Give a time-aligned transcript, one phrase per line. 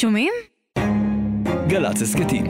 [0.00, 0.32] שומעים?
[1.68, 2.46] גל"צ הסכתים.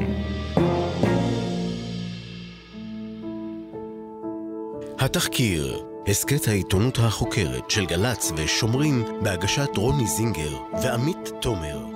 [4.99, 11.87] התחקיר, הסכת העיתונות החוקרת של גל"צ ושומרים בהגשת רוני זינגר ועמית תומר.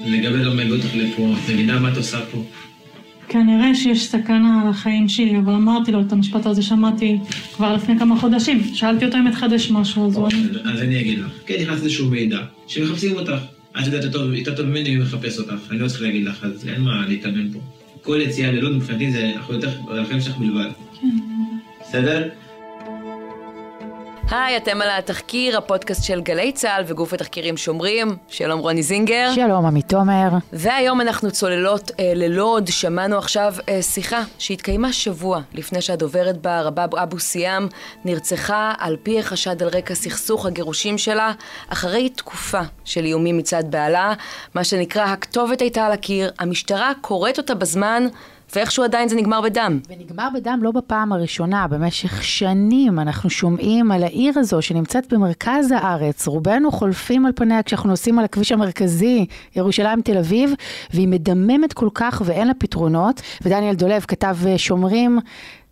[0.00, 2.38] לגבי לא מגיעות לך לפה, מבינה מה את עושה פה?
[3.28, 7.18] כנראה שיש סכנה על החיים שלי, אבל אמרתי לו את המשפט הזה, שמעתי
[7.56, 8.62] כבר לפני כמה חודשים.
[8.74, 10.28] שאלתי אותו אם התחדש משהו, אז הוא...
[10.64, 11.26] אז אני אגיד לך.
[11.46, 13.32] כן, נכנס איזשהו מידע, שמחפשים אותך.
[13.80, 16.68] את יודעת יותר- יותר טוב ממני מי מחפש אותך, אני לא צריך להגיד לך, אז
[16.68, 17.58] אין מה להתאמן פה.
[18.02, 20.68] כל יציאה ללוד מבחינתי זה אחריותך על החיים שלך בלבד.
[21.80, 22.28] בסדר?
[24.30, 28.16] היי, אתם על התחקיר, הפודקאסט של גלי צה"ל וגוף התחקירים שומרים.
[28.28, 29.30] שלום רוני זינגר.
[29.34, 30.28] שלום, עמית תומר.
[30.52, 36.94] והיום אנחנו צוללות אה, ללוד, שמענו עכשיו אה, שיחה שהתקיימה שבוע לפני שהדוברת בה, רבב
[36.94, 37.66] אבו סיאם,
[38.04, 41.32] נרצחה על פי החשד על רקע סכסוך הגירושים שלה,
[41.68, 44.12] אחרי תקופה של איומים מצד בעלה,
[44.54, 48.06] מה שנקרא הכתובת הייתה על הקיר, המשטרה קוראת אותה בזמן,
[48.54, 49.78] ואיכשהו עדיין זה נגמר בדם.
[49.88, 56.26] ונגמר בדם לא בפעם הראשונה, במשך שנים אנחנו שומעים על העיר הזו שנמצאת במרכז הארץ.
[56.26, 59.26] רובנו חולפים על פניה כשאנחנו נוסעים על הכביש המרכזי,
[59.56, 60.52] ירושלים תל אביב,
[60.94, 63.22] והיא מדממת כל כך ואין לה פתרונות.
[63.42, 65.18] ודניאל דולב כתב שומרים,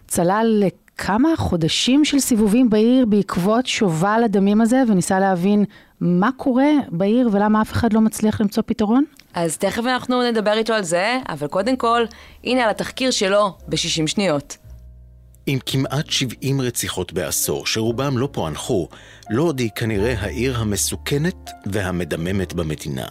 [0.09, 5.65] צלל לכמה חודשים של סיבובים בעיר בעקבות שובל הדמים הזה, וניסה להבין
[6.01, 9.05] מה קורה בעיר ולמה אף אחד לא מצליח למצוא פתרון.
[9.37, 12.05] אז תכף אנחנו נדבר איתו על זה, אבל קודם כל,
[12.45, 14.57] הנה על התחקיר שלו ב-60 שניות.
[15.47, 18.89] עם כמעט 70 רציחות בעשור, שרובם לא פוענחו,
[19.31, 23.07] לוד היא כנראה העיר המסוכנת והמדממת במדינה.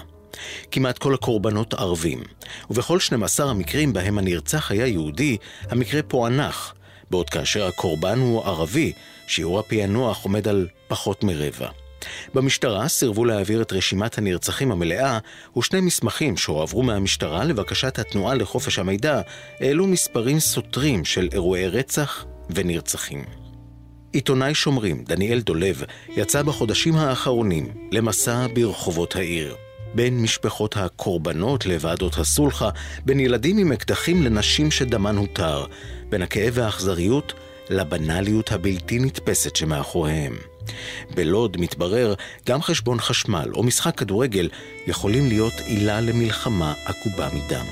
[0.72, 2.23] כמעט כל הקורבנות ערבים,
[2.70, 5.38] ובכל 12 המקרים בהם הנרצח היה יהודי,
[5.70, 6.73] המקרה פוענח,
[7.12, 8.94] בעוד כאשר הקורבן הוא ערבי,
[9.28, 11.84] שיעור הפענוח עומד על פחות מרבע.
[12.34, 15.20] במשטרה סירבו להעביר את רשימת הנרצחים המלאה,
[15.58, 19.22] ושני מסמכים שהועברו מהמשטרה לבקשת התנועה לחופש המידע
[19.59, 23.23] העלו מספרים סותרים של אירועי רצח ונרצחים.
[24.14, 29.55] עיתונאי שומרים, דניאל דולב, יצא בחודשים האחרונים למסע ברחובות העיר.
[29.95, 32.70] בין משפחות הקורבנות לוועדות הסולחה,
[33.05, 35.66] בין ילדים עם אקדחים לנשים שדמן הותר,
[36.10, 37.33] בין הכאב והאכזריות
[37.70, 40.36] לבנאליות הבלתי נתפסת שמאחוריהם.
[41.15, 42.14] בלוד, מתברר,
[42.48, 44.49] גם חשבון חשמל או משחק כדורגל
[44.87, 47.65] יכולים להיות עילה למלחמה עקובה מדם.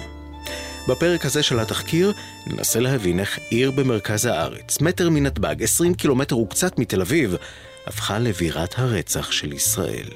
[0.87, 2.13] בפרק הזה של התחקיר
[2.47, 7.35] ננסה להבין איך עיר במרכז הארץ, מטר מנתב"ג, 20 קילומטר וקצת מתל אביב,
[7.87, 10.07] הפכה לבירת הרצח של ישראל.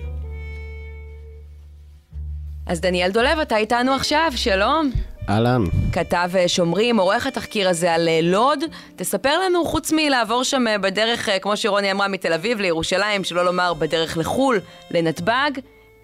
[2.65, 4.91] אז דניאל דולב, אתה איתנו עכשיו, שלום.
[5.29, 5.63] אהלן.
[5.91, 8.59] כתב אה, שומרים, עורך התחקיר הזה על אה, לוד.
[8.95, 13.73] תספר לנו, חוץ מלעבור שם אה, בדרך, כמו שרוני אמרה, מתל אביב לירושלים, שלא לומר
[13.73, 14.59] בדרך לחו"ל,
[14.91, 15.51] לנתב"ג,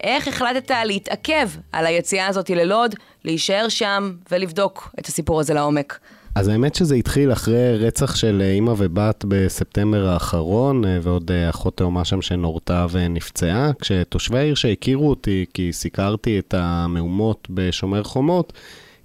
[0.00, 5.98] איך החלטת להתעכב על היציאה הזאת ללוד, להישאר שם ולבדוק את הסיפור הזה לעומק?
[6.34, 12.22] אז האמת שזה התחיל אחרי רצח של אימא ובת בספטמבר האחרון, ועוד אחות תאומה שם
[12.22, 13.70] שנורתה ונפצעה.
[13.80, 18.52] כשתושבי העיר שהכירו אותי, כי סיקרתי את המהומות בשומר חומות,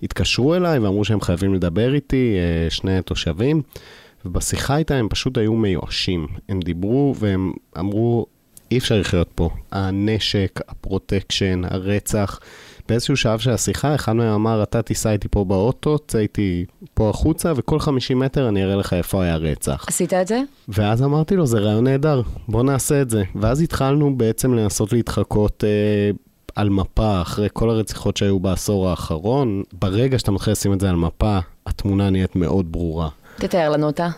[0.04, 3.62] התקשרו אליי ואמרו שהם חייבים לדבר איתי, אה, שני תושבים,
[4.26, 6.28] ובשיחה איתם הם פשוט היו מיואשים.
[6.50, 8.26] הם דיברו והם אמרו,
[8.72, 9.50] אי אפשר לחיות פה.
[9.72, 12.40] הנשק, הפרוטקשן, הרצח.
[12.90, 17.10] באיזשהו שלב של השיחה, אחד מהם אמר, אתה תיסע איתי פה באוטו, צא איתי פה
[17.10, 19.86] החוצה, וכל 50 מטר אני אראה לך איפה היה רצח.
[19.88, 20.42] עשית את זה?
[20.68, 23.24] ואז אמרתי לו, זה רעיון נהדר, בוא נעשה את זה.
[23.36, 26.12] ואז התחלנו בעצם לנסות להתחקות אה,
[26.60, 29.64] על מפה אחרי כל הרציחות שהיו בעשור האחרון.
[29.74, 33.10] ברגע שאתה מתחיל לשים את זה על מפה, התמונה נהיית מאוד ברורה.
[33.36, 34.10] תתאר לנו אותה.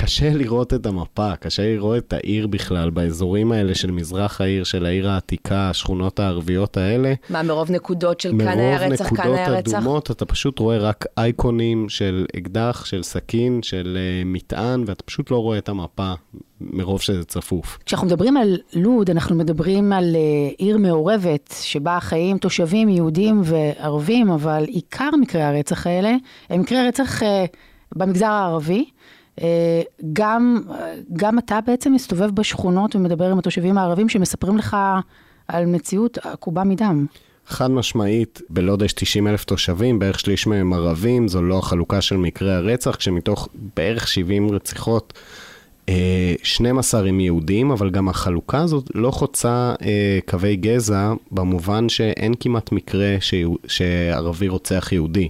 [0.00, 4.86] קשה לראות את המפה, קשה לראות את העיר בכלל, באזורים האלה של מזרח העיר, של
[4.86, 7.14] העיר העתיקה, השכונות הערביות האלה.
[7.30, 9.78] מה, מרוב נקודות של כאן היה מרוב רצח, כאן היה נקודות רצח?
[9.78, 15.30] אדומות, אתה פשוט רואה רק אייקונים של אקדח, של סכין, של uh, מטען, ואתה פשוט
[15.30, 16.12] לא רואה את המפה
[16.60, 17.78] מרוב שזה צפוף.
[17.86, 24.30] כשאנחנו מדברים על לוד, אנחנו מדברים על אה, עיר מעורבת, שבה חיים תושבים יהודים וערבים,
[24.30, 26.12] אבל עיקר מקרי הרצח האלה
[26.50, 27.44] הם מקרי רצח אה,
[27.96, 28.84] במגזר הערבי.
[29.42, 29.82] אה,
[30.12, 34.76] גם, אה, גם אתה בעצם מסתובב בשכונות ומדבר עם התושבים הערבים שמספרים לך
[35.48, 37.06] על מציאות עקובה מדם.
[37.46, 42.16] חד משמעית, בלוד יש 90 אלף תושבים, בערך שליש מהם ערבים, זו לא החלוקה של
[42.16, 45.12] מקרי הרצח, כשמתוך בערך 70 רציחות,
[45.88, 52.34] אה, 12 הם יהודים, אבל גם החלוקה הזאת לא חוצה אה, קווי גזע, במובן שאין
[52.40, 53.16] כמעט מקרה
[53.66, 55.28] שערבי רוצח יהודי.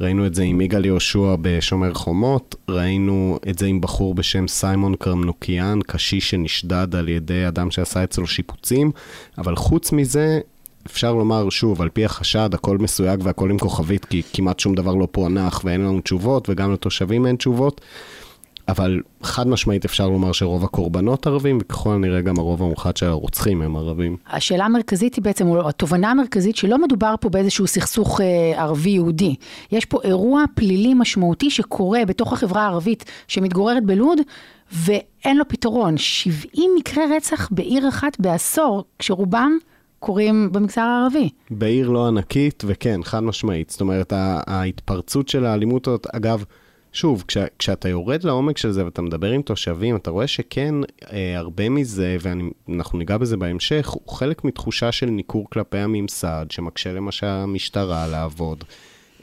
[0.00, 4.94] ראינו את זה עם יגאל יהושע בשומר חומות, ראינו את זה עם בחור בשם סיימון
[4.94, 8.90] קרמנוקיאן, קשיש שנשדד על ידי אדם שעשה אצלו שיפוצים,
[9.38, 10.40] אבל חוץ מזה,
[10.86, 14.94] אפשר לומר, שוב, על פי החשד, הכל מסויג והכל עם כוכבית, כי כמעט שום דבר
[14.94, 17.80] לא פוענח ואין לנו תשובות, וגם לתושבים אין תשובות.
[18.68, 23.62] אבל חד משמעית אפשר לומר שרוב הקורבנות ערבים, וככל הנראה גם הרוב המוחלט של הרוצחים
[23.62, 24.16] הם ערבים.
[24.26, 29.34] השאלה המרכזית היא בעצם, או התובנה המרכזית, שלא מדובר פה באיזשהו סכסוך אה, ערבי-יהודי.
[29.72, 34.18] יש פה אירוע פלילי משמעותי שקורה בתוך החברה הערבית שמתגוררת בלוד,
[34.72, 35.96] ואין לו פתרון.
[35.96, 39.58] 70 מקרי רצח בעיר אחת בעשור, כשרובם
[39.98, 41.28] קורים במגזר הערבי.
[41.50, 43.70] בעיר לא ענקית, וכן, חד משמעית.
[43.70, 44.12] זאת אומרת,
[44.46, 46.44] ההתפרצות של האלימות הזאת, אגב,
[46.94, 50.74] שוב, כש, כשאתה יורד לעומק של זה ואתה מדבר עם תושבים, אתה רואה שכן,
[51.12, 56.92] אה, הרבה מזה, ואנחנו ניגע בזה בהמשך, הוא חלק מתחושה של ניכור כלפי הממסד, שמקשה
[56.92, 58.64] למשל המשטרה לעבוד.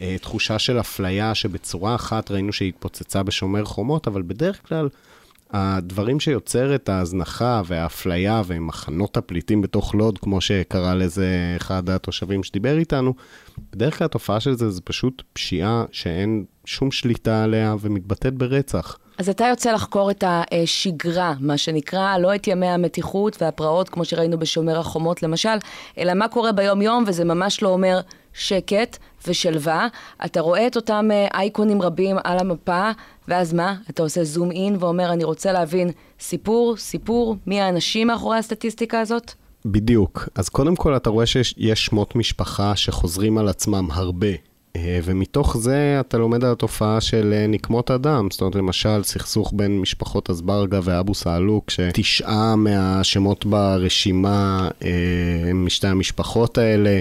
[0.02, 4.90] אה, תחושה של אפליה שבצורה אחת ראינו שהיא התפוצצה בשומר חומות, אבל בדרך כלל
[5.54, 11.28] הדברים שיוצר את ההזנחה והאפליה ומחנות הפליטים בתוך לוד, כמו שקרא לזה
[11.58, 13.14] אחד התושבים שדיבר איתנו,
[13.72, 18.98] בדרך כלל התופעה של זה זה פשוט פשיעה שאין שום שליטה עליה ומתבטאת ברצח.
[19.18, 24.40] אז אתה יוצא לחקור את השגרה, מה שנקרא, לא את ימי המתיחות והפרעות, כמו שראינו
[24.40, 25.58] בשומר החומות למשל,
[25.98, 28.00] אלא מה קורה ביום-יום, וזה ממש לא אומר
[28.34, 28.98] שקט
[29.28, 29.88] ושלווה.
[30.26, 32.92] אתה רואה את אותם אה, אייקונים רבים על המפה,
[33.28, 33.76] ואז מה?
[33.90, 39.32] אתה עושה זום אין ואומר, אני רוצה להבין סיפור, סיפור, מי האנשים מאחורי הסטטיסטיקה הזאת?
[39.66, 40.30] בדיוק.
[40.36, 44.28] אז קודם כל אתה רואה שיש שמות משפחה שחוזרים על עצמם הרבה.
[44.76, 48.28] אה, ומתוך זה אתה לומד על התופעה של אה, נקמות אדם.
[48.32, 54.70] זאת אומרת, למשל, סכסוך בין משפחות אזברגה ואבו סאלוק, שתשעה מהשמות ברשימה
[55.50, 57.00] הם משתי המשפחות האלה.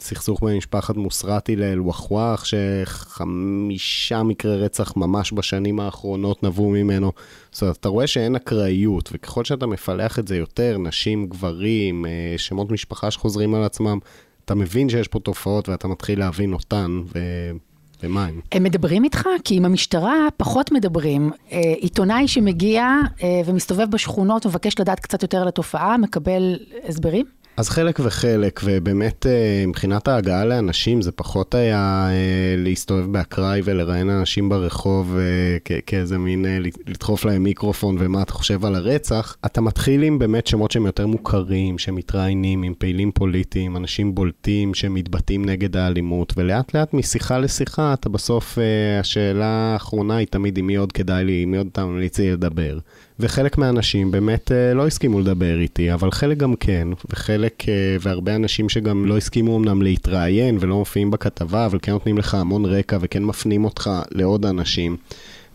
[0.00, 7.12] סכסוך בין משפחת מוסרטי לאל-ווחווח, שחמישה מקרי רצח ממש בשנים האחרונות נבעו ממנו.
[7.52, 12.34] זאת אומרת, אתה רואה שאין אקראיות, וככל שאתה מפלח את זה יותר, נשים, גברים, אה,
[12.36, 13.98] שמות משפחה שחוזרים על עצמם,
[14.44, 17.18] אתה מבין שיש פה תופעות ואתה מתחיל להבין אותן, ו...
[18.02, 18.40] ומה הם?
[18.52, 19.28] הם מדברים איתך?
[19.44, 21.30] כי עם המשטרה פחות מדברים.
[21.52, 22.88] אה, עיתונאי שמגיע
[23.22, 26.58] אה, ומסתובב בשכונות ומבקש לדעת קצת יותר על התופעה, מקבל
[26.88, 27.26] הסברים?
[27.58, 34.10] אז חלק וחלק, ובאמת אה, מבחינת ההגעה לאנשים זה פחות היה אה, להסתובב באקראי ולראיין
[34.10, 36.44] אנשים ברחוב אה, כאיזה מין
[36.86, 39.36] לדחוף להם מיקרופון ומה אתה חושב על הרצח.
[39.46, 45.44] אתה מתחיל עם באמת שמות שהם יותר מוכרים, שמתראיינים עם פעילים פוליטיים, אנשים בולטים שמתבטאים
[45.44, 48.58] נגד האלימות, ולאט לאט משיחה לשיחה אתה בסוף,
[49.00, 52.32] השאלה האחרונה היא תמיד עם מי עוד כדאי לי, עם מי עוד אתה ממליץ לי
[52.32, 52.78] לדבר.
[53.20, 58.36] וחלק מהאנשים באמת אה, לא הסכימו לדבר איתי, אבל חלק גם כן, וחלק, אה, והרבה
[58.36, 62.98] אנשים שגם לא הסכימו אמנם להתראיין ולא מופיעים בכתבה, אבל כן נותנים לך המון רקע
[63.00, 64.96] וכן מפנים אותך לעוד אנשים.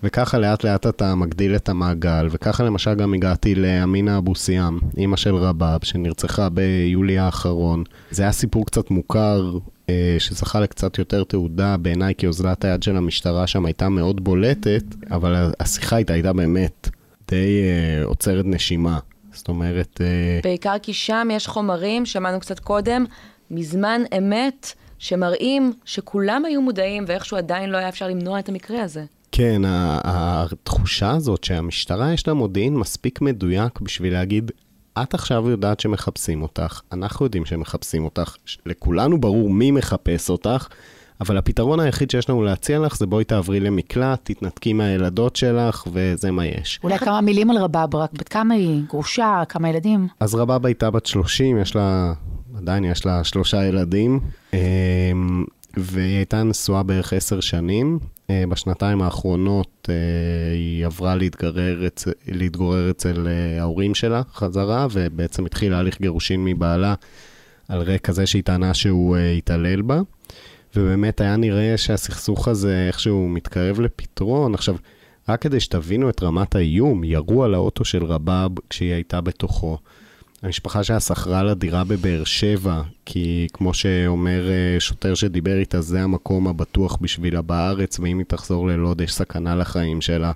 [0.04, 5.18] וככה לאט לאט אתה מגדיל את המעגל, וככה למשל גם הגעתי לאמינה אבו סיאם, אימא
[5.18, 7.84] של רבאב, שנרצחה ביולי האחרון.
[8.12, 9.58] זה היה סיפור קצת מוכר,
[9.90, 14.84] אה, שזכה לקצת יותר תעודה בעיניי, כי אוזלת היד של המשטרה שם הייתה מאוד בולטת,
[15.12, 16.90] אבל השיחה איתה הייתה באמת
[17.34, 19.00] די uh, עוצרת נשימה.
[19.32, 20.02] זאת אומרת...
[20.02, 20.44] Uh...
[20.44, 23.06] בעיקר כי שם יש חומרים, שמענו קצת קודם,
[23.52, 29.06] מזמן אמת, שמראים שכולם היו מודעים ואיכשהו עדיין לא היה אפשר למנוע את המקרה הזה.
[29.32, 34.52] כן, התחושה הזאת שהמשטרה יש לה מודיעין מספיק מדויק בשביל להגיד,
[35.04, 38.36] את עכשיו יודעת שמחפשים אותך, אנחנו יודעים שמחפשים אותך,
[38.66, 40.68] לכולנו ברור מי מחפש אותך,
[41.22, 46.32] אבל הפתרון היחיד שיש לנו להציע לך זה בואי תעברי למקלט, תתנתקי מהילדות שלך, וזה
[46.32, 46.80] מה יש.
[46.84, 48.82] אולי כמה מילים על רבאב, רק בת כמה היא?
[48.88, 49.44] גרושה?
[49.50, 50.08] כמה ילדים?
[50.20, 52.14] אז רבאב הייתה בת 30, יש לה,
[52.58, 54.20] עדיין יש לה שלושה ילדים,
[54.54, 55.46] אמ,
[55.78, 58.00] והיא הייתה נשואה בערך עשר שנים.
[58.30, 59.96] אה, בשנתיים האחרונות אה,
[60.54, 61.88] היא עברה להתגרר,
[62.28, 66.94] להתגורר אצל אה, ההורים שלה חזרה, ובעצם התחילה הליך גירושין מבעלה
[67.68, 70.02] על רקע זה שהיא טענה שהוא התעלל בה.
[70.76, 74.54] ובאמת היה נראה שהסכסוך הזה איכשהו מתקרב לפתרון.
[74.54, 74.76] עכשיו,
[75.30, 79.78] רק כדי שתבינו את רמת האיום, ירו על האוטו של רבאב כשהיא הייתה בתוכו.
[80.44, 86.02] המשפחה שלה שכרה לה דירה בבאר שבע, כי כמו שאומר אה, שוטר שדיבר איתה, זה
[86.02, 90.32] המקום הבטוח בשבילה בארץ, ואם היא תחזור ללוד יש סכנה לחיים שלה.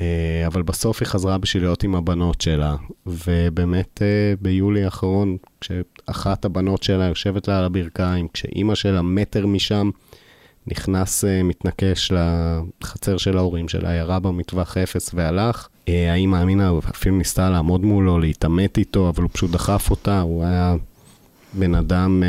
[0.00, 6.44] אה, אבל בסוף היא חזרה בשביל להיות עם הבנות שלה, ובאמת אה, ביולי האחרון, כשאחת
[6.44, 9.90] הבנות שלה יושבת לה על הברכיים, כשאימא שלה מטר משם,
[10.66, 15.68] נכנס אה, מתנקש לחצר של ההורים שלה, ירה במטווח אפס והלך.
[15.86, 20.74] האימא אמינה אפילו ניסתה לעמוד מולו, להתעמת איתו, אבל הוא פשוט דחף אותה, הוא היה
[21.54, 22.22] בן אדם,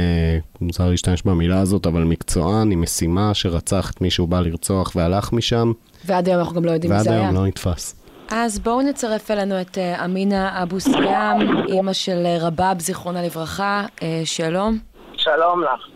[0.62, 5.34] מוזר להשתמש במילה הזאת, אבל מקצוען, עם משימה שרצח את מי שהוא בא לרצוח והלך
[5.34, 5.72] משם.
[6.05, 7.20] ועד היום אנחנו גם לא יודעים מי זה היה.
[7.20, 8.05] ועד היום לא נתפס.
[8.32, 13.86] אז בואו נצרף אלינו את אה, אמינה אבו סיאם, אימא של אה, רבאב, זיכרונה לברכה.
[14.01, 14.77] אה, שלום.
[15.17, 15.88] שלום לך.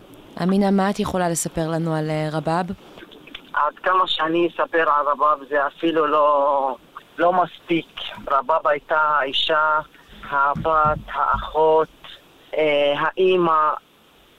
[0.42, 2.66] אמינה, מה את יכולה לספר לנו על אה, רבאב?
[3.52, 6.76] עד כמה שאני אספר על רבב זה אפילו לא,
[7.18, 7.86] לא מספיק.
[8.30, 9.78] רבב הייתה האישה,
[10.30, 11.99] הבת, האחות, אה,
[12.96, 13.70] האימא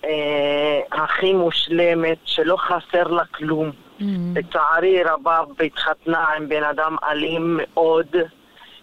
[0.05, 3.71] אה, הכי מושלמת, שלא חסר לה כלום.
[4.35, 8.07] לצערי רבב התחתנה עם בן אדם אלים מאוד,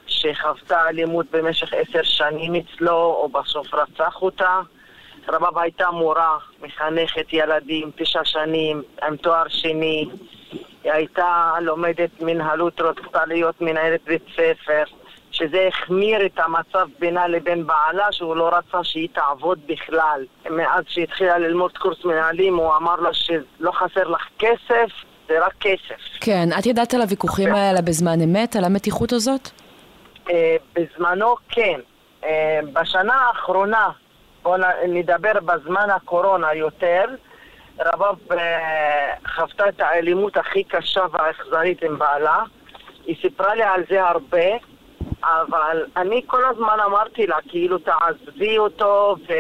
[0.06, 4.61] שחוותה אלימות במשך עשר שנים אצלו, ובסוף רצח אותה.
[5.28, 10.08] רבב הייתה מורה, מחנכת ילדים, תשע שנים, עם תואר שני.
[10.85, 14.82] היא הייתה לומדת מנהלות, רצתה להיות מנהלת בית ספר,
[15.38, 20.25] שזה החמיר את המצב בינה לבין בעלה, שהוא לא רצה שהיא תעבוד בכלל.
[20.50, 24.88] מאז שהתחילה ללמוד קורס מנהלים, הוא אמר לה שלא חסר לך כסף,
[25.28, 26.00] זה רק כסף.
[26.21, 29.49] כן, את ידעת על הוויכוחים האלה בזמן אמת, על המתיחות הזאת?
[30.30, 31.80] אה, בזמנו כן.
[32.25, 33.88] אה, בשנה האחרונה,
[34.42, 37.04] בואו נדבר בזמן הקורונה יותר,
[37.80, 42.42] רבב אה, חוותה את האלימות הכי קשה והאכזרית עם בעלה.
[43.07, 44.47] היא סיפרה לי על זה הרבה,
[45.23, 49.33] אבל אני כל הזמן אמרתי לה, כאילו, תעזבי אותו, ו...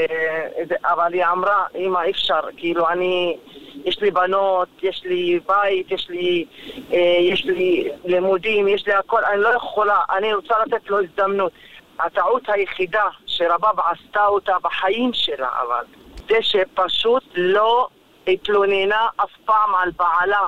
[0.84, 3.36] אבל היא אמרה, אמא, אי אפשר, כאילו, אני,
[3.84, 6.44] יש לי בנות, יש לי בית, יש לי,
[6.92, 11.52] אה, יש לי לימודים, יש לי הכל, אני לא יכולה, אני רוצה לתת לו הזדמנות.
[12.00, 15.84] הטעות היחידה שרבב עשתה אותה בחיים שלה, אבל,
[16.28, 17.88] זה שפשוט לא
[18.26, 20.46] התלוננה אף פעם על בעלה,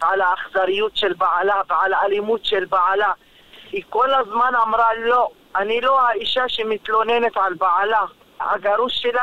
[0.00, 3.12] על האכזריות של בעלה ועל האלימות של בעלה.
[3.72, 8.00] היא כל הזמן אמרה לא, אני לא האישה שמתלוננת על בעלה.
[8.40, 9.22] הגרוש שלה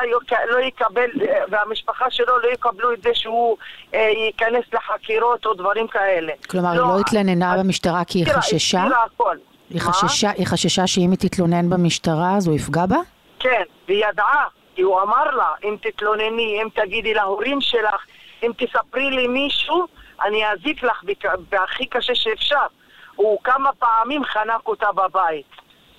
[0.51, 1.09] לא יקבל,
[1.51, 3.57] והמשפחה שלו לא יקבלו את זה שהוא
[3.93, 6.33] אה, ייכנס לחקירות או דברים כאלה.
[6.49, 8.83] כלומר, היא לא התלוננה במשטרה כי היא חששה?
[9.05, 9.37] הכל.
[9.69, 9.81] היא?
[9.81, 12.97] חששה, היא חששה שאם היא תתלונן במשטרה אז הוא יפגע בה?
[13.39, 14.45] כן, והיא ידעה,
[14.75, 18.05] כי הוא אמר לה, אם תתלונני, אם תגידי להורים שלך,
[18.43, 19.85] אם תספרי לי מישהו,
[20.25, 22.65] אני אזיק לך בכ- בהכי קשה שאפשר.
[23.15, 25.45] הוא כמה פעמים חנק אותה בבית.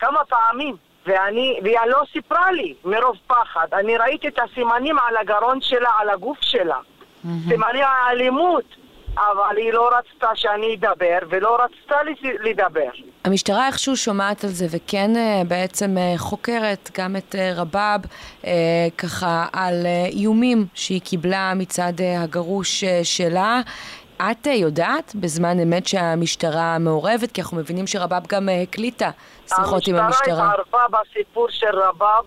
[0.01, 0.77] כמה פעמים.
[1.07, 3.67] ואני, והיא לא סיפרה לי, מרוב פחד.
[3.73, 6.77] אני ראיתי את הסימנים על הגרון שלה, על הגוף שלה.
[7.49, 8.65] סימני האלימות.
[9.17, 12.15] אבל היא לא רצתה שאני אדבר, ולא רצתה לי-
[12.51, 12.91] לדבר.
[13.25, 18.01] המשטרה איכשהו שומעת על זה וכן אה, בעצם אה, חוקרת גם את אה, רבאב
[18.47, 18.53] אה,
[18.99, 19.75] ככה על
[20.13, 23.61] איומים שהיא קיבלה מצד הגרוש שלה.
[24.17, 27.33] את אה, יודעת בזמן אמת שהמשטרה מעורבת?
[27.33, 29.11] כי אנחנו מבינים שרבאב גם אה, הקליטה
[29.47, 30.07] שיחות עם המשטרה.
[30.07, 32.25] המשטרה התערבה בסיפור של רבב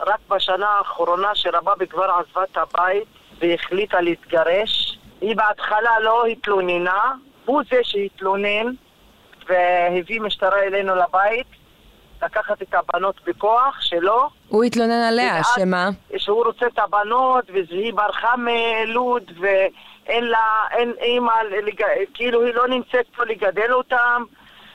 [0.00, 3.08] רק בשנה האחרונה שרבב כבר עזבה את הבית
[3.40, 4.98] והחליטה להתגרש.
[5.20, 7.12] היא בהתחלה לא התלוננה,
[7.44, 8.66] הוא זה שהתלונן
[9.48, 11.46] והביא משטרה אלינו לבית
[12.22, 14.28] לקחת את הבנות בכוח שלו.
[14.48, 15.90] הוא התלונן עליה, שמה?
[16.16, 19.22] שהוא רוצה את הבנות, והיא ברחה מלוד,
[20.08, 21.32] ואין לה, אין אימא.
[22.14, 24.22] כאילו היא לא נמצאת פה לגדל אותם,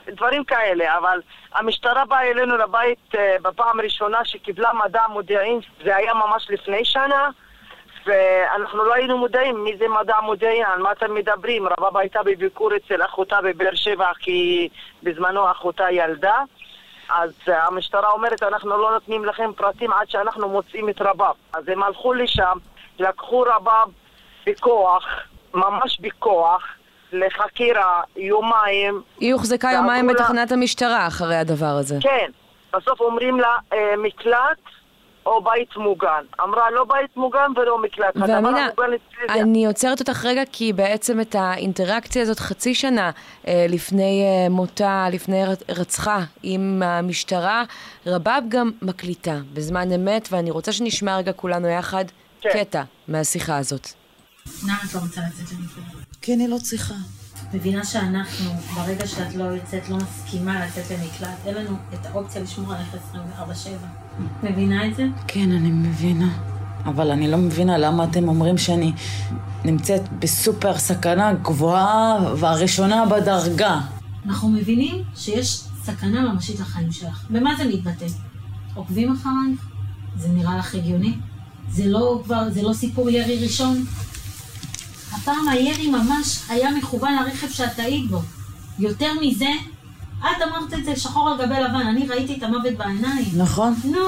[0.07, 0.97] דברים כאלה.
[0.97, 1.21] אבל
[1.53, 7.29] המשטרה באה אלינו לבית אה, בפעם הראשונה שקיבלה מדע מודיעין, זה היה ממש לפני שנה,
[8.05, 11.67] ואנחנו לא היינו מודעים מי זה מדע מודיעין, על מה אתם מדברים.
[11.67, 14.69] רבבה הייתה בביקור אצל אחותה בבאר שבע, כי
[15.03, 16.41] בזמנו אחותה ילדה.
[17.09, 21.33] אז אה, המשטרה אומרת, אנחנו לא נותנים לכם פרטים עד שאנחנו מוצאים את רבב.
[21.53, 22.57] אז הם הלכו לשם,
[22.99, 24.02] לקחו רבב
[24.47, 25.03] בכוח,
[25.53, 26.61] ממש בכוח,
[27.13, 29.01] לחקירה, יומיים.
[29.19, 31.97] היא הוחזקה יומיים לה- בתחנת המשטרה אחרי הדבר הזה.
[32.01, 32.29] כן,
[32.73, 34.57] בסוף אומרים לה, אה, מקלט
[35.25, 36.23] או בית מוגן.
[36.43, 38.15] אמרה, לא בית מוגן ולא מקלט.
[38.15, 38.67] ואמינה,
[39.29, 43.11] אני עוצרת אותך רגע כי בעצם את האינטראקציה הזאת חצי שנה
[43.47, 47.63] אה, לפני אה, מותה, לפני רצחה עם המשטרה,
[48.07, 52.05] רבאב גם מקליטה בזמן אמת, ואני רוצה שנשמע רגע כולנו יחד
[52.41, 52.49] כן.
[52.53, 53.87] קטע מהשיחה הזאת.
[54.63, 56.05] למה את לא רוצה לצאת למקלט?
[56.21, 56.93] כי אני לא צריכה.
[57.53, 62.73] מבינה שאנחנו, ברגע שאת לא יוצאת, לא מסכימה לצאת למקלט, אין לנו את האופציה לשמור
[62.73, 63.69] עליך 24/7.
[64.43, 65.05] מבינה את זה?
[65.27, 66.29] כן, אני מבינה.
[66.85, 68.93] אבל אני לא מבינה למה אתם אומרים שאני
[69.65, 73.79] נמצאת בסופר סכנה גבוהה והראשונה בדרגה.
[74.25, 77.25] אנחנו מבינים שיש סכנה ממשית לחיים שלך.
[77.29, 78.05] במה זה מתבטא?
[78.73, 79.67] עוקבים אחרייך?
[80.17, 81.13] זה נראה לך הגיוני?
[81.71, 83.85] זה לא כבר, זה לא סיפור ירי ראשון?
[85.23, 88.21] הפעם הירי ממש היה מכוון לרכב שאת היית בו.
[88.79, 89.49] יותר מזה,
[90.19, 93.25] את אמרת את זה שחור על גבי לבן, אני ראיתי את המוות בעיניים.
[93.37, 93.75] נכון?
[93.83, 93.99] נו,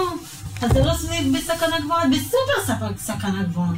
[0.62, 3.72] אז זה לא סביב בסכנה גבוהה, את בסופר סכנה גבוהה.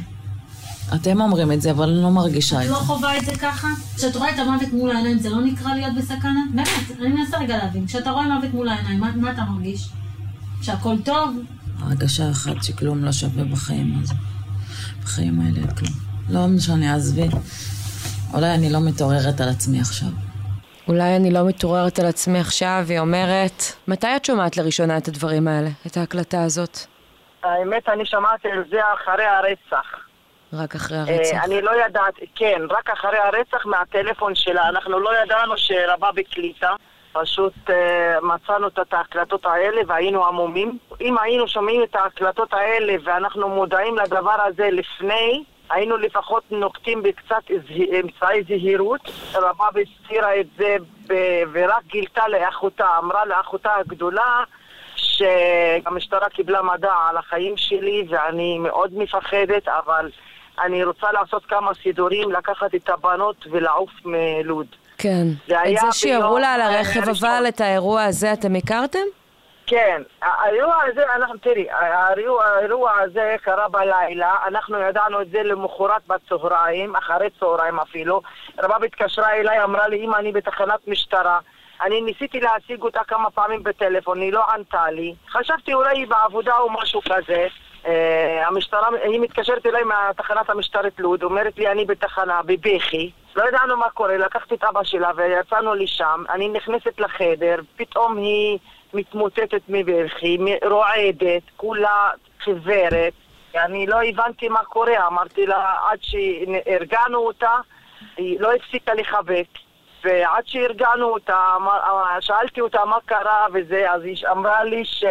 [0.94, 2.72] אתם אומרים את זה, אבל אני לא מרגישה את את זה.
[2.72, 3.68] לא חווה את זה ככה?
[3.96, 6.40] כשאת רואה את המוות מול העיניים, זה לא נקרא להיות בסכנה?
[6.54, 7.86] באמת, אני מנסה רגע להבין.
[7.86, 9.88] כשאתה רואה מוות מול העיניים, מה, מה אתה מרגיש?
[10.62, 11.36] שהכל טוב?
[11.78, 14.14] הרגשה אחת שכלום לא שווה בחיים הזה.
[15.02, 16.07] בחיים האלה כלום.
[16.30, 17.28] לא משנה, עזבי.
[18.34, 20.08] אולי אני לא מתעוררת על עצמי עכשיו.
[20.88, 25.48] אולי אני לא מתעוררת על עצמי עכשיו, היא אומרת, מתי את שומעת לראשונה את הדברים
[25.48, 26.78] האלה, את ההקלטה הזאת?
[27.42, 29.86] האמת, אני שמעתי על זה אחרי הרצח.
[30.52, 31.44] רק אחרי אה, הרצח.
[31.44, 34.68] אני לא ידעתי, כן, רק אחרי הרצח מהטלפון שלה.
[34.68, 36.74] אנחנו לא ידענו שרבה בקליטה.
[37.12, 40.78] פשוט אה, מצאנו את ההקלטות האלה והיינו עמומים.
[41.00, 47.50] אם היינו שומעים את ההקלטות האלה ואנחנו מודעים לדבר הזה לפני, היינו לפחות נוקטים בקצת
[48.00, 49.00] אמצעי זהירות.
[49.34, 50.76] רבה הסתירה את זה
[51.08, 54.44] ב- ורק גילתה לאחותה, אמרה לאחותה הגדולה
[54.96, 60.10] שהמשטרה קיבלה מדע על החיים שלי ואני מאוד מפחדת, אבל
[60.64, 64.66] אני רוצה לעשות כמה סידורים, לקחת את הבנות ולעוף מלוד.
[64.98, 65.26] כן.
[65.48, 67.00] זה את זה שירו לה על הרכב.
[67.08, 69.17] אבל את האירוע הזה אתם הכרתם?
[69.68, 76.02] כן, האירוע הזה, אנחנו, תראי, האירוע, האירוע הזה קרה בלילה, אנחנו ידענו את זה למחרת
[76.06, 78.22] בצהריים, אחרי צהריים אפילו.
[78.58, 81.38] רבב התקשרה אליי, אמרה לי, אמא, אני בתחנת משטרה.
[81.82, 85.14] אני ניסיתי להשיג אותה כמה פעמים בטלפון, היא לא ענתה לי.
[85.30, 87.46] חשבתי אולי היא בעבודה או משהו כזה.
[87.86, 93.10] אה, המשטרה, היא מתקשרת אליי מהתחנת המשטרת לוד, אומרת לי, אני בתחנה, בבכי.
[93.36, 96.24] לא ידענו מה קורה, לקחתי את אבא שלה ויצאנו לשם.
[96.30, 98.58] אני נכנסת לחדר, פתאום היא
[98.94, 102.10] מתמוטטת מבכי, רועדת, כולה
[102.44, 103.12] חיוורת.
[103.56, 107.52] אני לא הבנתי מה קורה, אמרתי לה, עד שהרגענו אותה,
[108.16, 109.46] היא לא הפסיקה לחבק.
[110.04, 111.80] ועד שהרגענו אותה, אמר-
[112.20, 115.04] שאלתי אותה מה קרה וזה, אז היא אמרה לי ש...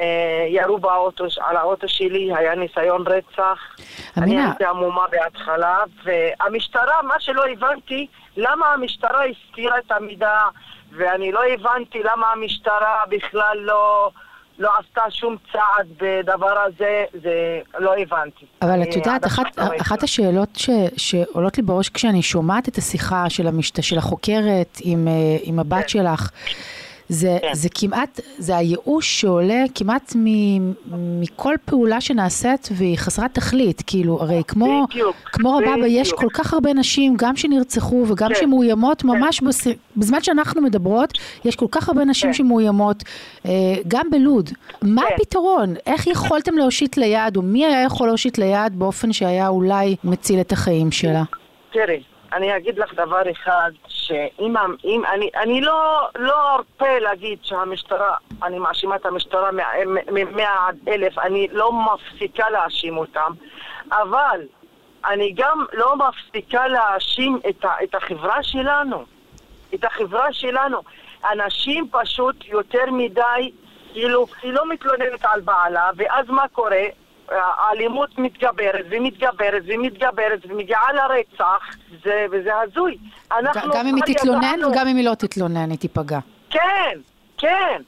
[0.00, 3.58] אה, ירו באוטו, על האוטו שלי, היה ניסיון רצח.
[4.16, 4.44] אני אמינה.
[4.48, 8.06] הייתי עמומה בהתחלה, והמשטרה, מה שלא הבנתי,
[8.36, 10.38] למה המשטרה הסתירה את המידע,
[10.96, 14.10] ואני לא הבנתי למה המשטרה בכלל לא,
[14.58, 18.46] לא עשתה שום צעד בדבר הזה, זה לא הבנתי.
[18.62, 22.76] אבל את יודעת, עד אחת, לא אחת השאלות ש, שעולות לי בראש כשאני שומעת את
[22.78, 25.12] השיחה של, המשת, של החוקרת עם, אה,
[25.42, 26.30] עם הבת שלך,
[27.08, 27.48] זה, כן.
[27.52, 30.26] זה כמעט, זה הייאוש שעולה כמעט מ,
[31.20, 36.12] מכל פעולה שנעשית והיא חסרת תכלית, כאילו, הרי כמו, בדיוק, כמו רבבה יש.
[36.12, 39.66] כל כך הרבה נשים, גם שנרצחו וגם כן, שמאוימות, ממש בס...
[39.96, 41.12] בזמן שאנחנו מדברות,
[41.44, 42.34] יש כל כך הרבה נשים כן.
[42.34, 43.04] שמאוימות,
[43.46, 43.50] אה,
[43.88, 44.50] גם בלוד.
[44.82, 45.14] מה כן.
[45.14, 45.74] הפתרון?
[45.86, 50.52] איך יכולתם להושיט ליד, או מי היה יכול להושיט ליד באופן שהיה אולי מציל את
[50.52, 51.22] החיים שלה?
[51.72, 58.14] תראי, אני אגיד לך דבר אחד, שאם אם אני, אני לא, לא ארפה להגיד שהמשטרה,
[58.42, 59.50] אני מאשימה את המשטרה
[59.86, 63.32] ממאה עד אלף, אני לא מפסיקה להאשים אותם,
[63.92, 64.40] אבל
[65.06, 69.04] אני גם לא מפסיקה להאשים את, את החברה שלנו,
[69.74, 70.82] את החברה שלנו.
[71.32, 73.52] אנשים פשוט יותר מדי,
[73.92, 76.84] כאילו, היא לא מתלוננת על בעלה, ואז מה קורה?
[77.30, 82.98] האלימות מתגברת ומתגברת ומתגברת ומגיעה לרצח, זה, וזה הזוי.
[83.74, 86.18] גם אם היא תתלונן וגם אם היא לא תתלונן, היא תיפגע.
[86.50, 86.98] כן,
[87.38, 87.82] כן.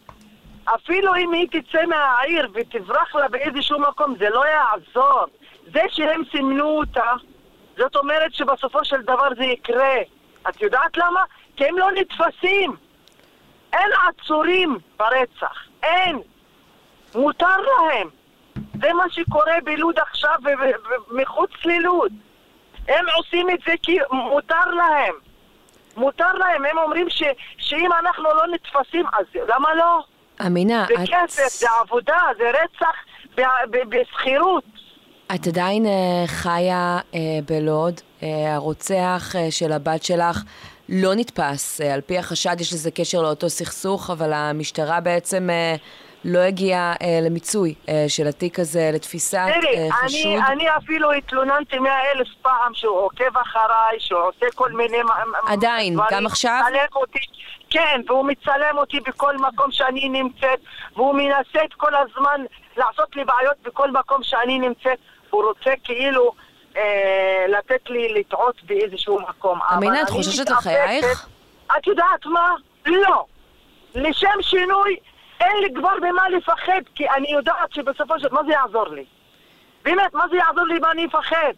[0.75, 5.25] אפילו אם היא תצא מהעיר ותברח לה באיזשהו מקום, זה לא יעזור.
[5.73, 7.13] זה שהם סימנו אותה,
[7.79, 9.97] זאת אומרת שבסופו של דבר זה יקרה.
[10.49, 11.21] את יודעת למה?
[11.57, 12.77] כי הם לא נתפסים.
[13.73, 15.65] אין עצורים ברצח.
[15.83, 16.19] אין.
[17.15, 18.09] מותר להם.
[18.81, 20.37] זה מה שקורה בלוד עכשיו
[21.11, 22.13] ומחוץ ללוד.
[22.89, 25.15] הם עושים את זה כי מותר להם.
[25.97, 27.23] מותר להם, הם אומרים ש,
[27.59, 30.03] שאם אנחנו לא נתפסים, אז למה לא?
[30.47, 32.95] אמינה, זה את, כסף, זה עבודה, זה רצח
[33.71, 34.65] בשכירות.
[35.35, 40.43] את עדיין אה, חיה אה, בלוד, אה, הרוצח של הבת שלך
[40.89, 41.81] לא נתפס.
[41.81, 45.49] על פי החשד יש לזה קשר לאותו סכסוך, אבל המשטרה בעצם
[46.25, 50.21] לא הגיעה אה, למיצוי אה, של התיק הזה, לתפיסת תראי, אה, חשוד.
[50.27, 54.99] אני, אני אפילו התלוננתי מאה אלף פעם שהוא עוקב אחריי, שהוא עושה כל מיני
[55.47, 56.09] עדיין, דברים.
[56.11, 56.63] גם עכשיו?
[56.97, 57.19] אותי,
[57.71, 60.59] כן, והוא מצלם אותי בכל מקום שאני נמצאת,
[60.97, 62.45] והוא מנסה את כל הזמן
[62.77, 64.99] לעשות לי בעיות בכל מקום שאני נמצאת.
[65.31, 66.33] הוא רוצה כאילו
[66.77, 69.59] אה, לתת לי לטעות באיזשהו מקום.
[69.75, 70.51] אמינה, את חוששת.
[70.51, 71.29] לחייך?
[71.79, 72.51] את יודעת מה?
[72.87, 73.25] לא.
[73.95, 74.97] לשם שינוי,
[75.41, 78.29] אין לי כבר במה לפחד, כי אני יודעת שבסופו של...
[78.31, 79.05] מה זה יעזור לי?
[79.83, 81.53] באמת, מה זה יעזור לי אם אני אפחד?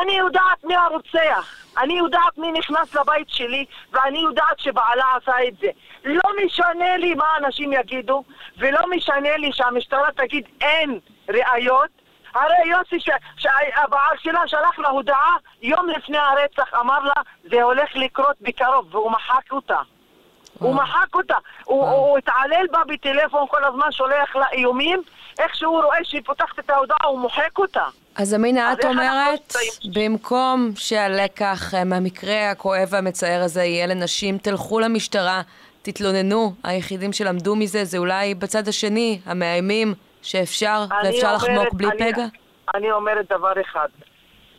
[0.00, 5.54] אני יודעת מי הרוצח, אני יודעת מי נכנס לבית שלי, ואני יודעת שבעלה עשה את
[5.60, 5.68] זה.
[6.04, 8.24] לא משנה לי מה אנשים יגידו,
[8.58, 10.98] ולא משנה לי שהמשטרה תגיד אין
[11.28, 11.90] ראיות,
[12.34, 17.96] הרי יוסי, ש- שהבעל שלה שלח לה הודעה יום לפני הרצח, אמר לה, זה הולך
[17.96, 19.80] לקרות בקרוב, והוא מחק אותה.
[20.64, 21.34] הוא מחק אותה.
[21.64, 25.02] הוא, הוא, התעלל בה בטלפון כל הזמן, שולח לה איומים.
[25.38, 27.84] איך שהוא רואה שהיא פותחת את ההודעה, הוא מוחק אותה.
[28.16, 29.54] אז אמינה, את אומרת?
[29.94, 35.42] במקום שהלקח אה, מהמקרה הכואב והמצער הזה יהיה לנשים, תלכו למשטרה,
[35.82, 36.54] תתלוננו.
[36.64, 42.26] היחידים שלמדו מזה זה אולי בצד השני, המאיימים, שאפשר ואפשר לחמוק בלי פגע.
[42.74, 43.88] אני אומרת דבר אחד,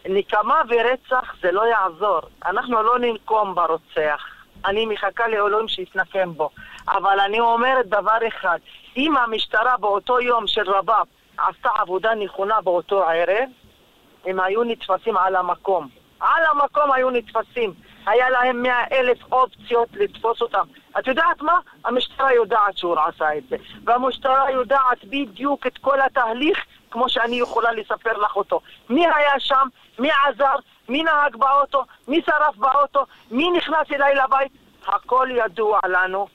[0.06, 2.22] נקמה ורצח זה לא יעזור.
[2.46, 4.35] אנחנו לא ננקום ברוצח.
[4.68, 6.50] אני מחכה לאלוהים שיתנקם בו.
[6.88, 8.60] אבל אני אומרת דבר אחד,
[8.98, 11.06] אם המשטרה באותו יום של רבאב
[11.38, 13.50] עשתה עבודה נכונה באותו ערב,
[14.26, 15.88] הם היו נתפסים על המקום.
[16.20, 17.74] על המקום היו נתפסים.
[18.06, 20.66] היה להם מאה אלף אופציות לתפוס אותם.
[21.00, 21.60] את יודעת מה?
[21.86, 23.56] המשטרה יודעת שהוא עשה את זה.
[23.84, 28.62] והמשטרה יודעת בדיוק את כל התהליך כמו שאני יכולה לספר לך אותו.
[28.90, 29.68] מי היה שם?
[30.00, 30.56] מי עזר?
[30.90, 31.84] מי נהג באוטו?
[32.08, 33.06] מי שרף באוטו?
[33.32, 34.52] מי נכנס אליי לבית?
[34.88, 36.28] הכל ידוע לנו,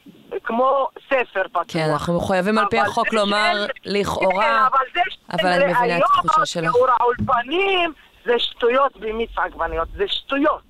[0.45, 1.63] כמו ספר פתוח.
[1.69, 3.69] כן, אנחנו מחויבים על פי החוק לומר שאין-
[4.01, 5.01] לכאורה, כן, אבל זה
[5.33, 6.75] אבל אני מבינה את התחושה שלך.
[6.75, 7.93] היום, האולפנים,
[8.25, 10.61] זה שטויות במיץ עגבניות, זה שטויות.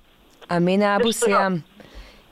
[0.57, 1.11] אמינה אבו.
[1.13, 1.55] סיאם,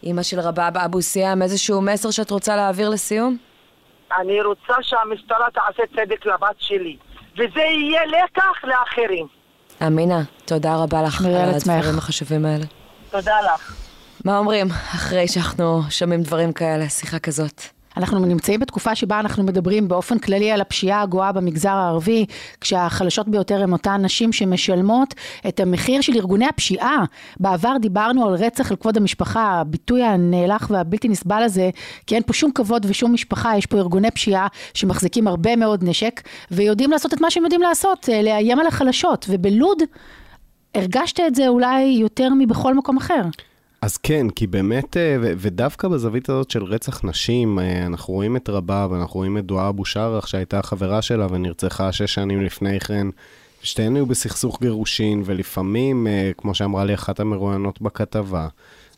[0.03, 3.38] אימא של רבאב אבו סיאם, איזשהו מסר שאת רוצה להעביר לסיום?
[4.19, 6.97] אני רוצה שהמשטרה תעשה צדק לבת שלי,
[7.33, 9.27] וזה יהיה לקח לאחרים.
[9.87, 11.73] אמינה, תודה רבה לך על עצמך.
[11.73, 12.65] הדברים החשובים האלה.
[13.11, 13.73] תודה לך.
[14.25, 17.61] מה אומרים אחרי שאנחנו שומעים דברים כאלה, שיחה כזאת?
[17.97, 22.25] אנחנו נמצאים בתקופה שבה אנחנו מדברים באופן כללי על הפשיעה הגואה במגזר הערבי,
[22.62, 25.13] כשהחלשות ביותר הן אותן נשים שמשלמות
[25.47, 27.04] את המחיר של ארגוני הפשיעה.
[27.39, 31.69] בעבר דיברנו על רצח על כבוד המשפחה, הביטוי הנאלח והבלתי נסבל הזה,
[32.08, 36.21] כי אין פה שום כבוד ושום משפחה, יש פה ארגוני פשיעה שמחזיקים הרבה מאוד נשק,
[36.52, 39.25] ויודעים לעשות את מה שהם יודעים לעשות, אה, לאיים על החלשות.
[39.30, 39.78] ובלוד
[40.75, 43.21] הרגשת את זה אולי יותר מבכל מקום אחר.
[43.81, 48.35] אז כן, כי באמת, אה, ו- ודווקא בזווית הזאת של רצח נשים, אה, אנחנו רואים
[48.35, 52.79] את רבאב, אנחנו רואים את דואר אבו שרח, שהייתה חברה שלה ונרצחה שש שנים לפני
[52.79, 53.07] כן.
[53.61, 58.47] שתיהן היו בסכסוך גירושין, ולפעמים, אה, כמו שאמרה לי אחת המרואיינות בכתבה,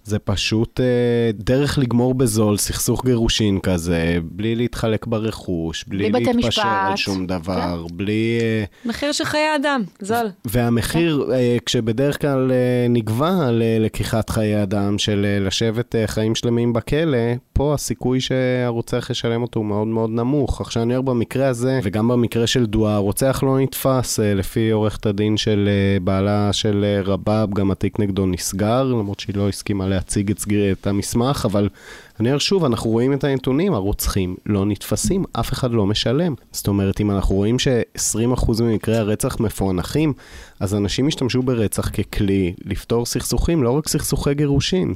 [0.03, 0.85] זה פשוט אה,
[1.33, 7.05] דרך לגמור בזול סכסוך גירושין כזה, בלי להתחלק ברכוש, בלי, בלי להתפשר על משפט.
[7.05, 8.37] שום דבר, בלי...
[8.41, 10.29] אה, מחיר של חיי אדם, זול.
[10.45, 16.07] והמחיר, אה, כשבדרך כלל אה, נגבה על אה, לקיחת חיי אדם, של אה, לשבת אה,
[16.07, 17.17] חיים שלמים בכלא,
[17.53, 20.61] פה הסיכוי שהרוצח ישלם אותו הוא מאוד מאוד נמוך.
[20.61, 25.05] עכשיו אני אומר במקרה הזה, וגם במקרה של דואה, הרוצח לא נתפס, אה, לפי עורכת
[25.05, 29.87] הדין של אה, בעלה של אה, רבאב, גם התיק נגדו נסגר, למרות שהיא לא הסכימה
[29.91, 31.69] להציג את, סגיר, את המסמך, אבל
[32.19, 36.33] אני אומר שוב, אנחנו רואים את הנתונים, הרוצחים לא נתפסים, אף אחד לא משלם.
[36.51, 40.13] זאת אומרת, אם אנחנו רואים ש-20% ממקרי הרצח מפוענחים,
[40.59, 44.93] אז אנשים השתמשו ברצח ככלי לפתור סכסוכים, לא רק סכסוכי גירושין.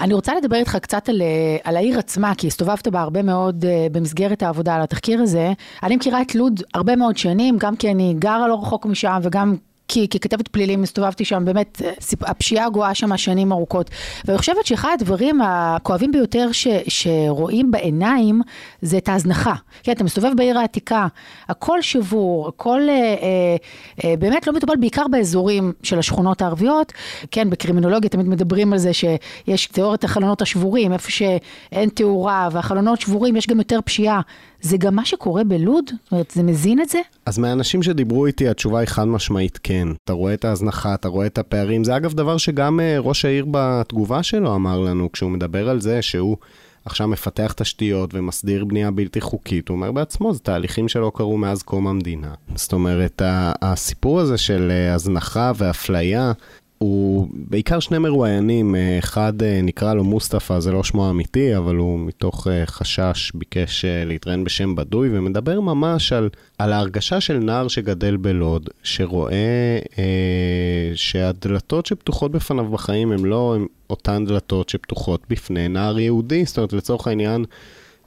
[0.00, 3.64] אני רוצה לדבר איתך קצת על, אה, על העיר עצמה, כי הסתובבת בה הרבה מאוד
[3.64, 5.52] אה, במסגרת העבודה על התחקיר הזה.
[5.82, 9.56] אני מכירה את לוד הרבה מאוד שנים, גם כי אני גרה לא רחוק משם וגם...
[9.88, 13.90] כי ככתבת פלילים הסתובבתי שם, באמת, אה, הפשיעה גואה שם שנים ארוכות.
[14.24, 18.40] ואני חושבת שאחד הדברים הכואבים ביותר ש, שרואים בעיניים,
[18.82, 19.54] זה את ההזנחה.
[19.82, 21.06] כן, אתה מסתובב בעיר העתיקה,
[21.48, 23.56] הכל שבור, הכל אה, אה,
[24.04, 26.92] אה, באמת לא מטופל בעיקר באזורים של השכונות הערביות.
[27.30, 33.36] כן, בקרימינולוגיה תמיד מדברים על זה שיש תיאוריית החלונות השבורים, איפה שאין תאורה והחלונות שבורים,
[33.36, 34.20] יש גם יותר פשיעה.
[34.60, 35.84] זה גם מה שקורה בלוד?
[35.86, 36.98] זאת אומרת, זה מזין את זה?
[37.26, 39.88] אז מהאנשים שדיברו איתי, התשובה היא חד משמעית כן.
[40.04, 41.84] אתה רואה את ההזנחה, אתה רואה את הפערים.
[41.84, 46.02] זה אגב דבר שגם אה, ראש העיר בתגובה שלו אמר לנו, כשהוא מדבר על זה
[46.02, 46.36] שהוא
[46.84, 49.68] עכשיו מפתח תשתיות ומסדיר בנייה בלתי חוקית.
[49.68, 52.34] הוא אומר בעצמו, זה תהליכים שלא קרו מאז קום המדינה.
[52.54, 53.22] זאת אומרת,
[53.62, 56.32] הסיפור הזה של אה, הזנחה ואפליה,
[56.78, 61.76] הוא בעיקר שני מרואיינים, אה, אחד אה, נקרא לו מוסטפא, זה לא שמו האמיתי, אבל
[61.76, 67.68] הוא מתוך אה, חשש ביקש להתראיין בשם בדוי, ומדבר ממש על, על ההרגשה של נער
[67.68, 75.68] שגדל בלוד, שרואה אה, שהדלתות שפתוחות בפניו בחיים הן לא הן אותן דלתות שפתוחות בפני
[75.68, 77.44] נער יהודי, זאת אומרת לצורך העניין,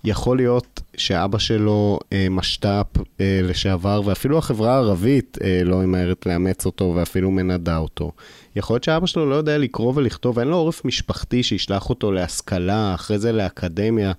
[0.03, 6.65] יכול להיות שאבא שלו אה, משת"פ אה, לשעבר, ואפילו החברה הערבית אה, לא ממהרת לאמץ
[6.65, 8.11] אותו ואפילו מנדה אותו.
[8.55, 12.93] יכול להיות שאבא שלו לא יודע לקרוא ולכתוב, אין לו עורף משפחתי שישלח אותו להשכלה,
[12.93, 14.11] אחרי זה לאקדמיה,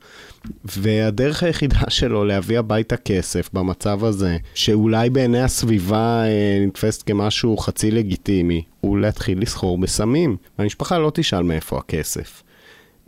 [0.65, 7.91] והדרך היחידה שלו להביא הביתה כסף במצב הזה, שאולי בעיני הסביבה אה, נתפסת כמשהו חצי
[7.91, 10.37] לגיטימי, הוא להתחיל לסחור בסמים.
[10.59, 12.43] והמשפחה לא תשאל מאיפה הכסף.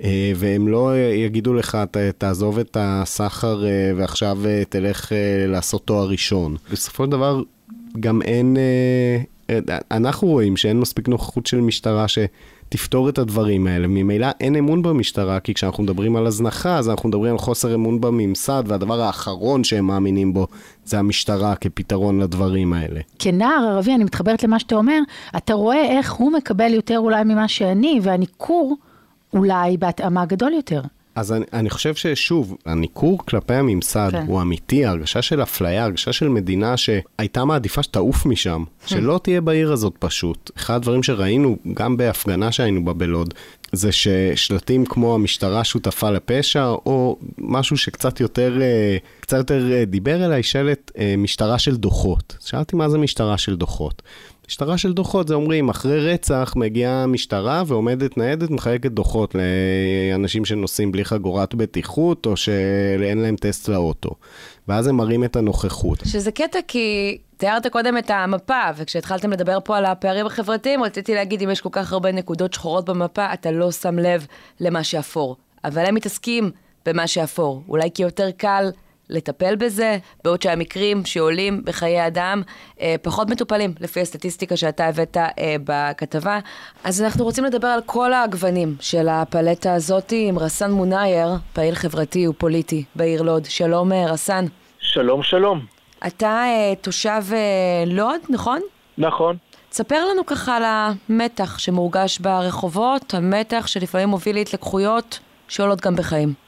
[0.03, 5.13] אה, והם לא אה, יגידו לך, "ת- תעזוב את הסחר אה, ועכשיו תלך
[5.49, 6.57] לעשות תואר ראשון.
[6.73, 7.43] בסופו של דבר,
[8.01, 8.57] גם אין,
[9.91, 13.87] אנחנו רואים שאין מספיק נוכחות של משטרה שתפתור את הדברים האלה.
[13.87, 18.01] ממילא אין אמון במשטרה, כי כשאנחנו מדברים על הזנחה, אז אנחנו מדברים על חוסר אמון
[18.01, 20.47] בממסד, והדבר האחרון שהם מאמינים בו
[20.85, 23.01] זה המשטרה כפתרון לדברים האלה.
[23.19, 24.99] כנער ערבי, אני מתחברת למה שאתה אומר,
[25.37, 28.77] אתה רואה איך הוא מקבל יותר אולי ממה שאני, והניכור
[29.35, 30.81] אולי בהתאמה גדול יותר.
[31.15, 34.25] אז אני, אני חושב ששוב, הניכור כלפי הממסד כן.
[34.27, 39.73] הוא אמיתי, הרגשה של אפליה, הרגשה של מדינה שהייתה מעדיפה שתעוף משם, שלא תהיה בעיר
[39.73, 40.51] הזאת פשוט.
[40.57, 43.35] אחד הדברים שראינו, גם בהפגנה שהיינו בה בלוד,
[43.73, 50.25] זה ששלטים כמו המשטרה שותפה לפשע, או משהו שקצת יותר, אה, קצת יותר אה, דיבר
[50.25, 52.37] אליי, שלט אה, משטרה של דוחות.
[52.41, 54.03] שאלתי מה זה משטרה של דוחות.
[54.49, 60.93] משטרה של דוחות זה אומרים, אחרי רצח מגיעה משטרה ועומדת ניידת, מחלקת דוחות לאנשים שנוסעים
[60.93, 64.11] בלי חגורת בטיחות, או שאין להם טסט לאוטו.
[64.69, 66.03] ואז הם מראים את הנוכחות.
[66.05, 71.43] שזה קטע כי תיארת קודם את המפה, וכשהתחלתם לדבר פה על הפערים החברתיים, רציתי להגיד,
[71.43, 74.27] אם יש כל כך הרבה נקודות שחורות במפה, אתה לא שם לב
[74.61, 75.37] למה שאפור.
[75.65, 76.51] אבל הם מתעסקים
[76.87, 77.63] במה שאפור.
[77.69, 78.71] אולי כי יותר קל
[79.11, 82.43] לטפל בזה, בעוד שהמקרים שעולים בחיי אדם
[82.81, 86.39] אה, פחות מטופלים, לפי הסטטיסטיקה שאתה הבאת אה, בכתבה.
[86.85, 92.29] אז אנחנו רוצים לדבר על כל הגוונים של הפלטה הזאת עם רסן מונייר, פעיל חברתי
[92.29, 93.45] ופוליטי בעיר לוד.
[93.45, 94.45] שלום אה, רסן.
[94.79, 95.61] שלום, שלום.
[96.07, 98.61] אתה אה, תושב אה, לוד, נכון?
[98.99, 99.37] נכון.
[99.69, 106.44] תספר לנו ככה על המתח שמורגש ברחובות, המתח שלפעמים מוביל להתלקחויות שעולות גם בחיים.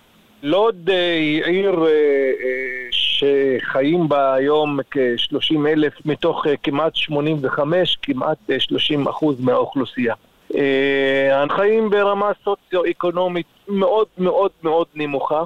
[0.46, 7.98] לוד אה, היא עיר אה, אה, שחיים בה היום כ-30 אלף מתוך אה, כמעט 85,
[8.02, 10.14] כמעט אה, 30 אחוז מהאוכלוסייה.
[10.54, 15.44] אה, החיים ברמה סוציו-אקונומית מאוד מאוד מאוד נמוכה,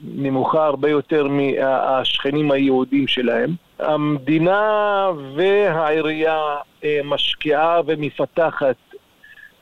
[0.00, 3.50] נמוכה הרבה יותר מהשכנים היהודים שלהם.
[3.78, 6.40] המדינה והעירייה
[6.84, 8.76] אה, משקיעה ומפתחת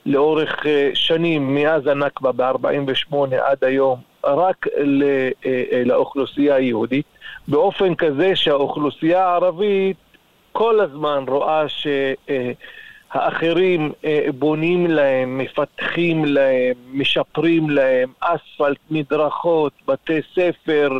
[0.06, 4.82] לאורך אה, שנים, מאז הנכבה ב-48' עד היום, רק אה,
[5.46, 7.06] אה, לאוכלוסייה היהודית,
[7.48, 9.96] באופן כזה שהאוכלוסייה הערבית
[10.52, 11.64] כל הזמן רואה
[13.08, 13.92] שהאחרים
[14.34, 20.98] בונים להם, מפתחים להם, משפרים להם, אספלט, מדרכות, בתי ספר,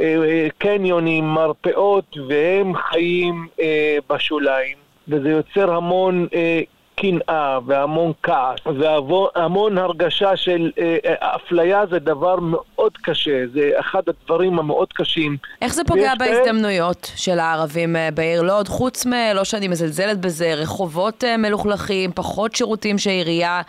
[0.00, 4.76] אה, אה, קניונים, מרפאות, והם חיים אה, בשוליים,
[5.08, 6.60] וזה יוצר המון אה,
[7.00, 14.02] קנאה והמון כעס והמון הרגשה של אה, אה, אפליה זה דבר מאוד קשה, זה אחד
[14.08, 15.36] הדברים המאוד קשים.
[15.62, 21.24] איך זה פוגע בהזדמנויות של הערבים אה, בעיר לוד, חוץ מלא שאני מזלזלת בזה, רחובות
[21.24, 23.62] אה, מלוכלכים, פחות שירותים שהעירייה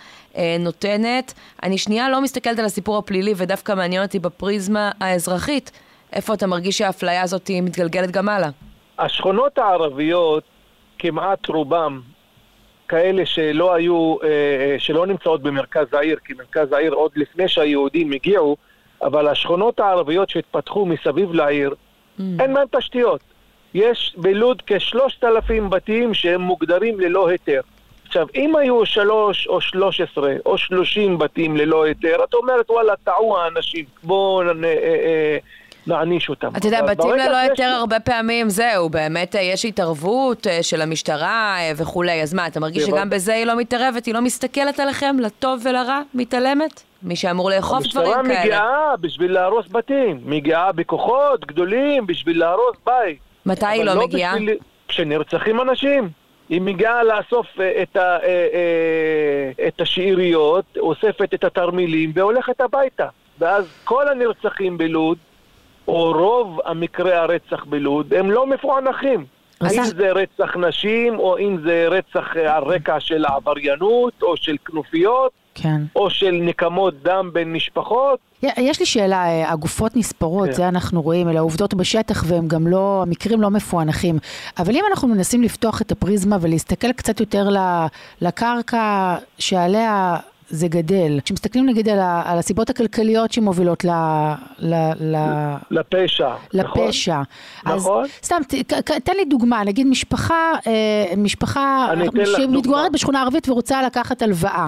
[0.60, 1.34] נותנת.
[1.64, 5.72] אני שנייה לא מסתכלת על הסיפור הפלילי ודווקא מעניין אותי בפריזמה האזרחית.
[6.14, 8.50] איפה אתה מרגיש שהאפליה הזאת מתגלגלת גם הלאה?
[9.00, 10.44] השכונות הערביות,
[11.00, 12.02] כמעט רובם,
[12.90, 18.12] כאלה שלא היו, אה, אה, שלא נמצאות במרכז העיר, כי מרכז העיר עוד לפני שהיהודים
[18.12, 18.58] הגיעו,
[19.02, 21.76] אבל השכונות הערביות שהתפתחו מסביב לעיר,
[22.20, 23.22] אין בהן תשתיות.
[23.74, 27.62] יש בלוד כשלושת אלפים בתים שהם מוגדרים ללא היתר.
[28.08, 32.94] עכשיו, אם היו שלוש או שלוש עשרה או שלושים בתים ללא היתר, את אומרת, וואלה,
[33.04, 35.38] טעו האנשים, בואו אה, אה,
[35.88, 36.48] נעניש אותם.
[36.58, 41.56] אתה יודע, בתים ללא היתר הרבה פעמים, זהו, באמת אה, יש התערבות אה, של המשטרה
[41.60, 42.84] אה, וכולי, אז מה, אתה מרגיש.
[42.84, 46.84] שגם בזה היא לא מתערבת, היא לא מסתכלת עליכם, לטוב ולרע, מתעלמת?
[47.04, 48.42] מי שאמור לאכוף דברים המשטרה כאלה.
[48.46, 53.18] מגיעה בשביל להרוס בתים, מגיעה בכוחות גדולים בשביל להרוס בית.
[53.46, 54.34] מתי היא אבל לא מגיעה?
[54.36, 56.10] בשביל- כשנרצחים אנשים.
[56.50, 57.48] היא מגיעה לאסוף
[57.82, 58.18] את, ה,
[59.68, 63.08] את השאריות, אוספת את התרמילים והולכת הביתה.
[63.40, 65.18] ואז כל הנרצחים בלוד,
[65.88, 69.26] או רוב המקרי הרצח בלוד, הם לא מפוענחים.
[69.64, 74.56] אם זה רצח נשים, או אם זה רצח אה, על רקע של עבריינות, או של
[74.66, 75.82] כנופיות, כן.
[75.96, 78.20] או של נקמות דם בין משפחות.
[78.44, 80.54] יש לי שאלה, אה, הגופות נספרות, כן.
[80.54, 84.20] זה אנחנו רואים, אלה העובדות בשטח והם גם לא, המקרים לא מפוענחים.
[84.60, 87.50] אבל אם אנחנו מנסים לפתוח את הפריזמה ולהסתכל קצת יותר
[88.22, 90.18] לקרקע שעליה
[90.50, 93.90] זה גדל, כשמסתכלים נגיד על, ה- על הסיבות הכלכליות שמובילות ל,
[94.60, 95.16] ל, ל,
[95.72, 96.84] לפשע, נכון?
[96.88, 97.22] לפשע.
[97.66, 98.04] נכון.
[98.04, 100.72] אז סתם, ת, תן לי דוגמה, נגיד משפחה, אה,
[101.18, 101.88] משפחה.
[102.26, 104.68] שמתגוררת בשכונה ערבית ורוצה לקחת הלוואה,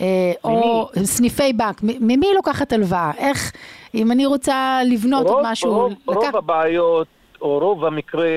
[0.00, 0.04] אה,
[0.44, 3.10] או סניפי בנק, ממי היא לוקחת הלוואה?
[3.18, 3.52] איך,
[3.94, 7.06] אם אני רוצה לבנות רוב, משהו, רוב, לקח- רוב הבעיות,
[7.40, 8.28] או רוב המקרה,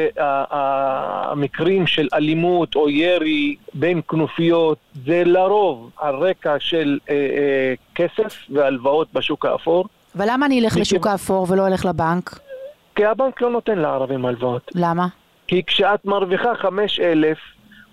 [0.52, 8.38] המקרים של אלימות או ירי בין כנופיות, זה לרוב על רקע של אה, אה, כסף
[8.50, 9.86] והלוואות בשוק האפור,
[10.18, 12.40] אבל למה אני אלך מכיוון- לשוק האפור ולא אלך לבנק?
[12.96, 14.72] כי הבנק לא נותן לערבים הלוואות.
[14.76, 15.08] למה?
[15.48, 17.38] כי כשאת מרוויחה חמש אלף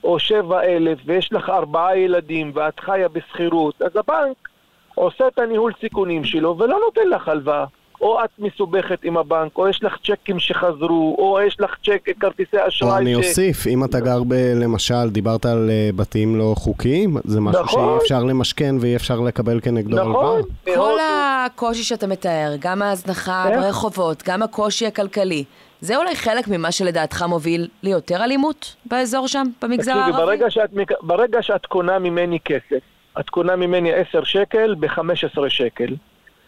[0.05, 4.49] או שבע אלף ויש לך ארבעה ילדים ואת חיה בשכירות, אז הבנק
[4.95, 7.64] עושה את הניהול סיכונים שלו ולא נותן לך הלוואה.
[8.07, 12.57] או את מסובכת עם הבנק, או יש לך צ'קים שחזרו, או יש לך צ'ק, כרטיסי
[12.69, 14.33] אשראי או אני אוסיף, אם אתה גר ב...
[14.55, 17.85] למשל, דיברת על אה, בתים לא חוקיים, זה משהו נכון.
[17.99, 20.38] שאי אפשר למשכן ואי אפשר לקבל כנגדו הלוואה.
[20.38, 20.42] נכון,
[20.75, 23.61] כל הקושי שאתה מתאר, גם ההזנחה איך?
[23.61, 25.45] ברחובות, גם הקושי הכלכלי,
[25.81, 30.23] זה אולי חלק ממה שלדעתך מוביל ליותר אלימות באזור שם, במגזר תקשיבי, הערבי?
[30.27, 32.81] ברגע שאת, מק- ברגע שאת קונה ממני כסף,
[33.21, 35.01] את קונה ממני 10 שקל ב-15
[35.49, 35.95] שקל,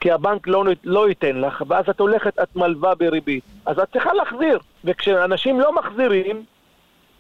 [0.01, 3.45] כי הבנק לא, לא ייתן לך, ואז את הולכת, את מלווה בריבית.
[3.67, 4.59] אז את צריכה להחזיר.
[4.85, 6.43] וכשאנשים לא מחזירים,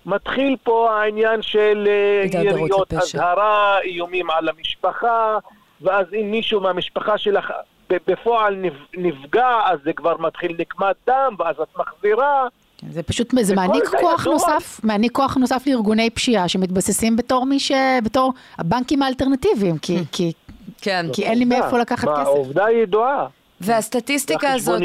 [0.07, 1.88] מתחיל פה העניין של
[2.35, 2.93] אה, יריות.
[2.95, 5.38] אזהרה, איומים על המשפחה,
[5.81, 7.53] ואז אם מישהו מהמשפחה שלך
[7.91, 12.47] בפועל נפ- נפגע, אז זה כבר מתחיל נקמת דם, ואז את מחזירה.
[12.91, 14.33] זה פשוט, זה מעניק זה כוח ידוע.
[14.33, 17.73] נוסף, מעניק כוח נוסף לארגוני פשיעה שמתבססים בתור מי ש...
[18.05, 20.33] בתור הבנקים האלטרנטיביים, כי, כי,
[20.81, 21.07] כן.
[21.12, 22.27] כי אין לי מאיפה לקחת מה, כסף.
[22.27, 23.27] העובדה ידועה.
[23.61, 24.83] והסטטיסטיקה הזאת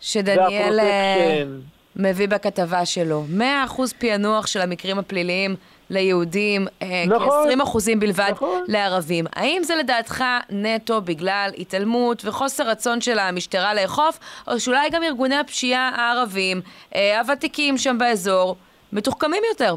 [0.00, 0.80] שדניאל.
[1.96, 3.42] מביא בכתבה שלו, 100%
[3.98, 5.56] פענוח של המקרים הפליליים
[5.90, 8.64] ליהודים, אה, נכון, כ-20% בלבד נכון.
[8.68, 9.26] לערבים.
[9.32, 15.36] האם זה לדעתך נטו בגלל התעלמות וחוסר רצון של המשטרה לאכוף, או שאולי גם ארגוני
[15.36, 16.60] הפשיעה הערבים,
[16.94, 18.56] אה, הוותיקים שם באזור,
[18.92, 19.74] מתוחכמים יותר?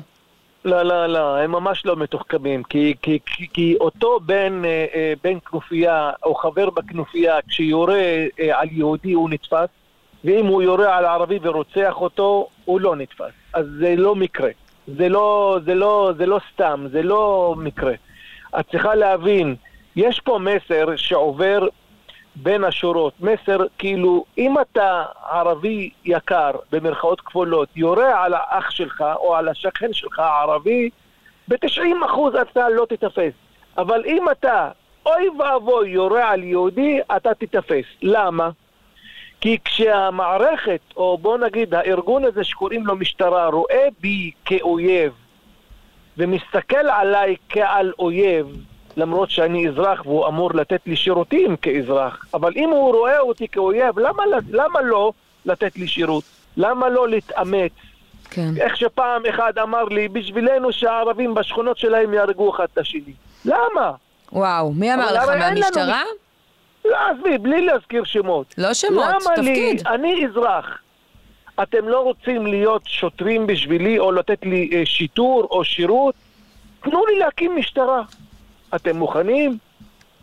[0.65, 5.13] לא, לא, לא, הם ממש לא מתוחכמים, כי, כי, כי, כי אותו בן, אה, אה,
[5.23, 7.99] בן כנופיה או חבר בכנופיה, כשיורה
[8.39, 9.69] אה, על יהודי הוא נתפס,
[10.23, 13.31] ואם הוא יורה על ערבי ורוצח אותו, הוא לא נתפס.
[13.53, 14.49] אז זה לא מקרה.
[14.87, 17.93] זה לא, זה לא, זה לא סתם, זה לא מקרה.
[18.59, 19.55] את צריכה להבין,
[19.95, 21.67] יש פה מסר שעובר
[22.35, 29.35] בין השורות, מסר כאילו, אם אתה ערבי יקר, במרכאות כפולות, יורה על האח שלך או
[29.35, 30.89] על השכן שלך הערבי,
[31.47, 33.33] ב-90% אתה לא תיתפס.
[33.77, 34.69] אבל אם אתה,
[35.05, 37.85] אוי ואבוי, יורה על יהודי, אתה תיתפס.
[38.01, 38.49] למה?
[39.41, 45.13] כי כשהמערכת, או בוא נגיד הארגון הזה שקוראים לו משטרה, רואה בי כאויב
[46.17, 48.47] ומסתכל עליי כעל אויב,
[48.97, 53.99] למרות שאני אזרח והוא אמור לתת לי שירותים כאזרח, אבל אם הוא רואה אותי כאויב,
[53.99, 55.11] למה, למה לא
[55.45, 56.23] לתת לי שירות?
[56.57, 57.71] למה לא להתאמץ?
[58.29, 58.49] כן.
[58.59, 63.13] איך שפעם אחד אמר לי, בשבילנו שהערבים בשכונות שלהם יהרגו אחד את השני.
[63.45, 63.91] למה?
[64.31, 66.01] וואו, מי אמר לך, אין לנו מהמשטרה?
[66.85, 68.55] לא, עזבי, בלי להזכיר שמות.
[68.57, 69.81] לא שמות, למה תפקיד.
[69.87, 70.77] לי, אני אזרח,
[71.63, 76.15] אתם לא רוצים להיות שוטרים בשבילי או לתת לי אה, שיטור או שירות?
[76.83, 78.01] תנו לי להקים משטרה.
[78.75, 79.57] אתם מוכנים?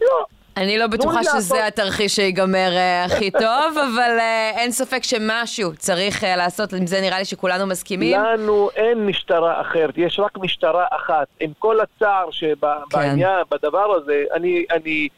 [0.01, 0.25] לא.
[0.57, 6.25] אני לא בטוחה שזה התרחיש שיגמר אה, הכי טוב, אבל אה, אין ספק שמשהו צריך
[6.25, 8.21] אה, לעשות, עם זה נראה לי שכולנו מסכימים.
[8.21, 11.27] לנו אין משטרה אחרת, יש רק משטרה אחת.
[11.41, 15.09] עם כל הצער שבעניין, בדבר הזה, אני, אני,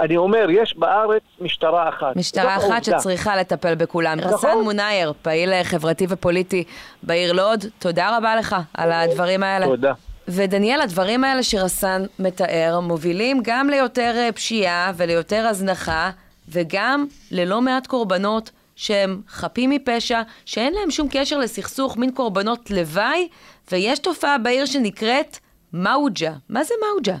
[0.00, 2.16] אני אומר, יש בארץ משטרה אחת.
[2.16, 3.00] משטרה אחת העובדה.
[3.00, 4.18] שצריכה לטפל בכולם.
[4.18, 4.32] נכון.
[4.32, 6.64] רסן מונייר, פעיל חברתי ופוליטי
[7.02, 9.66] בעיר לוד, תודה רבה לך על הדברים האלה.
[9.66, 9.92] תודה.
[10.28, 16.10] ודניאל, הדברים האלה שרסן מתאר מובילים גם ליותר אה, פשיעה וליותר הזנחה,
[16.48, 23.28] וגם ללא מעט קורבנות שהם חפים מפשע, שאין להם שום קשר לסכסוך, מין קורבנות לוואי,
[23.72, 25.38] ויש תופעה בעיר שנקראת
[25.72, 26.32] מאוג'ה.
[26.48, 27.16] מה זה מאוג'ה?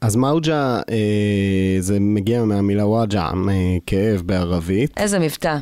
[0.00, 3.32] אז מאוג'ה אה, זה מגיע מהמילה וואג'ה, אה,
[3.86, 5.56] כאב בערבית, איזה מבטא.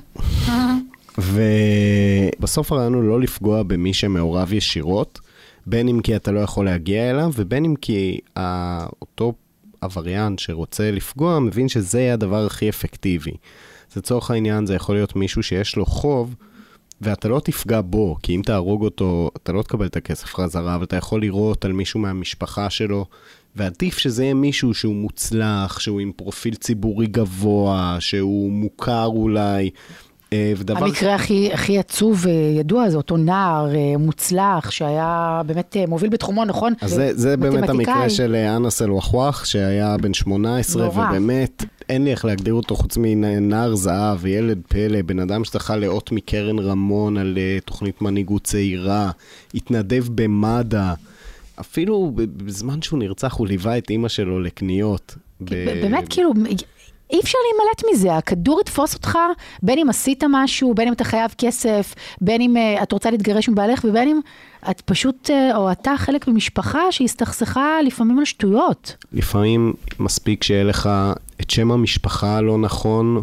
[1.18, 5.20] ובסוף הרעיון הוא לא לפגוע במי שמעורב ישירות,
[5.68, 8.18] בין אם כי אתה לא יכול להגיע אליו, ובין אם כי
[9.02, 9.33] אותו
[9.81, 13.33] עבריין שרוצה לפגוע, מבין שזה יהיה הדבר הכי אפקטיבי.
[13.96, 16.35] לצורך העניין זה יכול להיות מישהו שיש לו חוב,
[17.00, 20.85] ואתה לא תפגע בו, כי אם תהרוג אותו, אתה לא תקבל את הכסף חזרה, אבל
[20.85, 23.07] אתה יכול לירות על מישהו מהמשפחה שלו,
[23.57, 29.70] ועדיף שזה יהיה מישהו שהוא מוצלח, שהוא עם פרופיל ציבורי גבוה, שהוא מוכר אולי.
[30.32, 30.84] אה, ודבר...
[30.84, 36.44] המקרה הכי, הכי עצוב וידוע זה אותו נער אה, מוצלח שהיה באמת אה, מוביל בתחומו,
[36.44, 36.74] נכון?
[36.80, 37.68] אז זה, זה באמת.
[37.68, 41.08] המקרה של אה, אנס אל-וחואח, שהיה בן 18, נורא.
[41.08, 46.12] ובאמת, אין לי איך להגדיר אותו חוץ מנער זהב, ילד פלא, בן אדם שזכה לאות
[46.12, 49.10] מקרן רמון על אה, תוכנית מנהיגות צעירה,
[49.54, 50.94] התנדב במד"א,
[51.60, 55.14] אפילו בזמן שהוא נרצח הוא ליווה את אימא שלו לקניות.
[55.40, 56.33] ב- באמת, כאילו,
[57.11, 59.19] אי אפשר להימלט מזה, הכדור יתפוס אותך,
[59.63, 63.48] בין אם עשית משהו, בין אם אתה חייב כסף, בין אם uh, את רוצה להתגרש
[63.48, 64.21] מבעלך, ובין אם
[64.71, 68.96] את פשוט, uh, או אתה חלק ממשפחה שהסתכסכה לפעמים על שטויות.
[69.13, 70.90] לפעמים מספיק שיהיה לך
[71.40, 73.23] את שם המשפחה הלא נכון,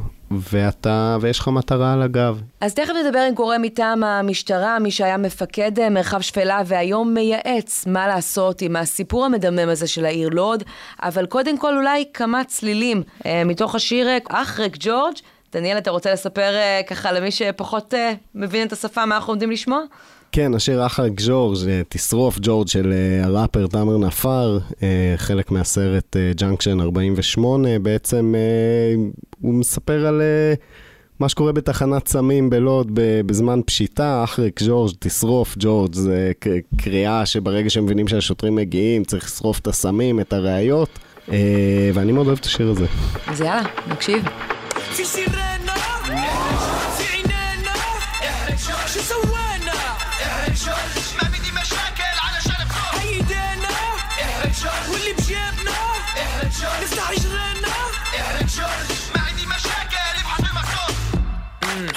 [0.51, 2.41] ואתה, ויש לך מטרה על הגב.
[2.61, 7.87] אז תכף נדבר עם גורם מטעם המשטרה, מי שהיה מפקד אה, מרחב שפלה והיום מייעץ
[7.87, 10.63] מה לעשות עם הסיפור המדמם הזה של העיר לוד,
[11.03, 15.15] אבל קודם כל אולי כמה צלילים אה, מתוך השיר אה, אחרק ג'ורג'.
[15.53, 16.53] דניאל, אתה רוצה לספר
[16.87, 17.93] ככה למי שפחות
[18.35, 19.81] מבין את השפה, מה אנחנו עומדים לשמוע?
[20.35, 26.15] כן, השיר אחרק ג'ורג', אה, תשרוף ג'ורג' של אה, הראפר תאמר נפאר, אה, חלק מהסרט
[26.35, 28.33] ג'אנקשן 48, בעצם
[29.41, 30.21] הוא מספר על
[31.19, 32.91] מה שקורה בתחנת סמים בלוד
[33.25, 36.31] בזמן פשיטה, אחרק ג'ורג', תשרוף ג'ורג', זה
[36.77, 40.99] קריאה שברגע שמבינים שהשוטרים מגיעים צריך לשרוף את הסמים, את הראיות,
[41.93, 42.85] ואני מאוד אוהב את השיר הזה.
[43.27, 44.23] אז יאללה, נקשיב.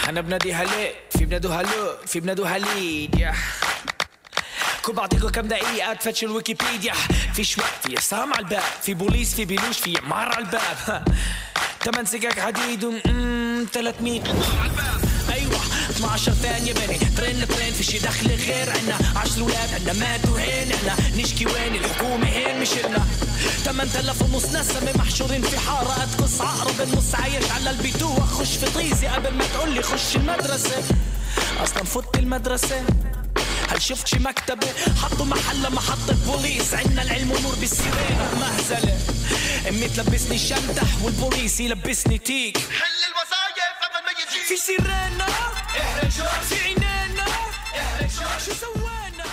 [0.09, 3.31] أنا بنادي هلال في بنادو هلو في بنادو هليد
[4.85, 6.93] كل بعطيكم كم دقيقة تفتشوا الويكيبيديا.
[7.35, 11.05] في شوي في عصام على الباب في بوليس في بلوش في عمار على الباب.
[11.85, 12.85] تمن سكك حديد
[13.67, 14.31] 300 على
[14.71, 15.01] الباب
[15.33, 16.99] أيوه 12 ثانية بني.
[16.99, 18.99] ترن ترن في شي دخل غير عنا.
[19.17, 20.97] 10 ولاد عنا ماتوا هين عنا.
[21.17, 23.07] نشكي وين الحكومة؟ هين مش إلنا
[23.65, 29.07] 8000 ونص نسمة محشورين في حارة أتقص عقرب النص عايش على البيتوة خش في طيزي
[29.07, 30.83] قبل ما تقول لي خش المدرسة.
[31.63, 32.85] أصلا فوت المدرسة.
[33.69, 34.67] هل شفت شي مكتبة؟
[35.03, 38.99] حطوا محلة محطة بوليس عنا العلم ونور بالسيرين مهزلة
[39.69, 42.57] أمي تلبسني شمدح والبوليس يلبسني تيك.
[42.59, 43.48] حل يجي
[44.30, 45.26] في سيرينا
[46.42, 47.26] في عينينا
[48.40, 49.24] شو سوينا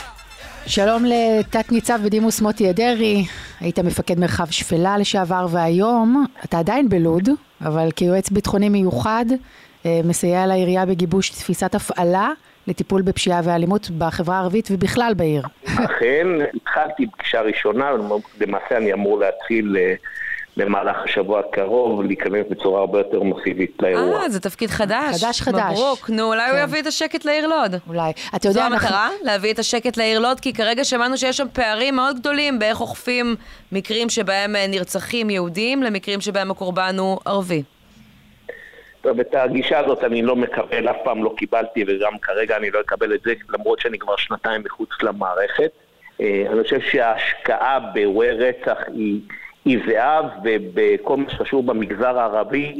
[0.66, 3.24] שלום לתת ניצב בדימוס מוטי אדרי,
[3.60, 7.28] היית מפקד מרחב שפלה לשעבר והיום, אתה עדיין בלוד,
[7.60, 9.24] אבל כיועץ ביטחוני מיוחד,
[9.86, 12.30] אה, מסייע לעירייה בגיבוש תפיסת הפעלה
[12.66, 15.42] לטיפול בפשיעה ואלימות בחברה הערבית ובכלל בעיר.
[15.64, 17.90] אכן, התחלתי פגישה ראשונה,
[18.40, 19.94] למעשה אני אמור להתחיל אה,
[20.57, 24.21] במהלך השבוע הקרוב להיכנס בצורה הרבה יותר מסיבית לאירוע.
[24.21, 25.23] אה, זה תפקיד חדש.
[25.23, 25.71] חדש חדש.
[25.71, 26.55] מברוק, נו, אולי כן.
[26.55, 27.75] הוא יביא את השקט לעיר לוד.
[27.87, 28.11] אולי.
[28.35, 29.05] אתה יודע, זו המטרה?
[29.05, 29.25] אנחנו...
[29.25, 30.39] להביא את השקט לעיר לוד?
[30.39, 33.35] כי כרגע שמענו שיש שם פערים מאוד גדולים באיך אוכפים
[33.71, 37.63] מקרים שבהם אה, נרצחים יהודים למקרים שבהם הקורבן הוא ערבי.
[39.01, 42.81] טוב, את הגישה הזאת אני לא מקבל, אף פעם לא קיבלתי וגם כרגע אני לא
[42.81, 45.71] אקבל את זה, למרות שאני כבר שנתיים מחוץ למערכת.
[46.21, 49.21] אה, אני חושב שההשקעה באירועי רצח היא...
[49.65, 52.73] היא זהב, ובכל מה שקשור במגזר הערבי,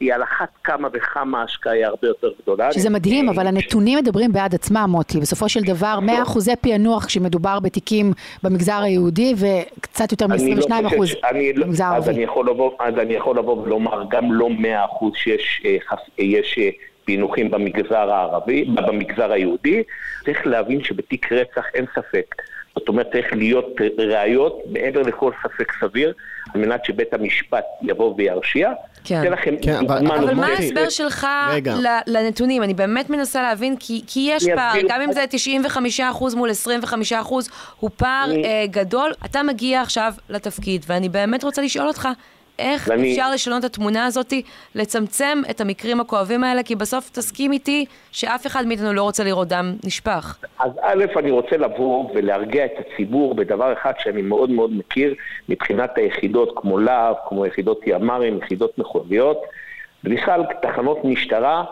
[0.00, 2.72] היא על אחת כמה וכמה השקעה היא הרבה יותר גדולה.
[2.72, 5.20] שזה מדהים, אבל הנתונים מדברים בעד עצמם, מוטי.
[5.20, 8.12] בסופו של דבר, 100 אחוזי פענוח כשמדובר בתיקים
[8.42, 12.10] במגזר היהודי, וקצת יותר מ-22 לא אחוז לא- במגזר הערבי.
[12.80, 15.76] אז אני יכול לבוא ולומר, גם לא 100 אחוז שיש אה,
[16.58, 16.70] אה,
[17.04, 19.82] פענוחים במגזר הערבי, במגזר היהודי.
[20.24, 22.34] צריך להבין שבתיק רצח אין ספק.
[22.78, 23.66] זאת אומרת, צריך להיות
[23.98, 26.12] ראיות מעבר לכל ספק סביר,
[26.54, 28.72] על מנת שבית המשפט יבוא וירשיע.
[29.04, 29.32] כן.
[29.32, 31.26] לכם כן, אבל, אבל מה ההסבר שלך
[32.06, 32.62] לנתונים?
[32.62, 35.24] אני באמת מנסה להבין, כי, כי יש פער, גם אם זה
[35.98, 36.50] 95% מול
[36.90, 37.14] 25%,
[37.80, 38.42] הוא פער אני...
[38.42, 39.12] uh, גדול.
[39.24, 42.08] אתה מגיע עכשיו לתפקיד, ואני באמת רוצה לשאול אותך,
[42.58, 43.12] איך ואני...
[43.12, 44.32] אפשר לשנות את התמונה הזאת,
[44.74, 49.48] לצמצם את המקרים הכואבים האלה, כי בסוף תסכים איתי שאף אחד מאיתנו לא רוצה לראות
[49.48, 50.38] דם נשפך.
[50.58, 55.14] אז א', אני רוצה לבוא ולהרגיע את הציבור בדבר אחד שאני מאוד מאוד מכיר
[55.48, 59.42] מבחינת היחידות כמו להב, כמו יחידות ימ"רים, יחידות מחוזיות,
[60.04, 61.64] בכלל תחנות משטרה,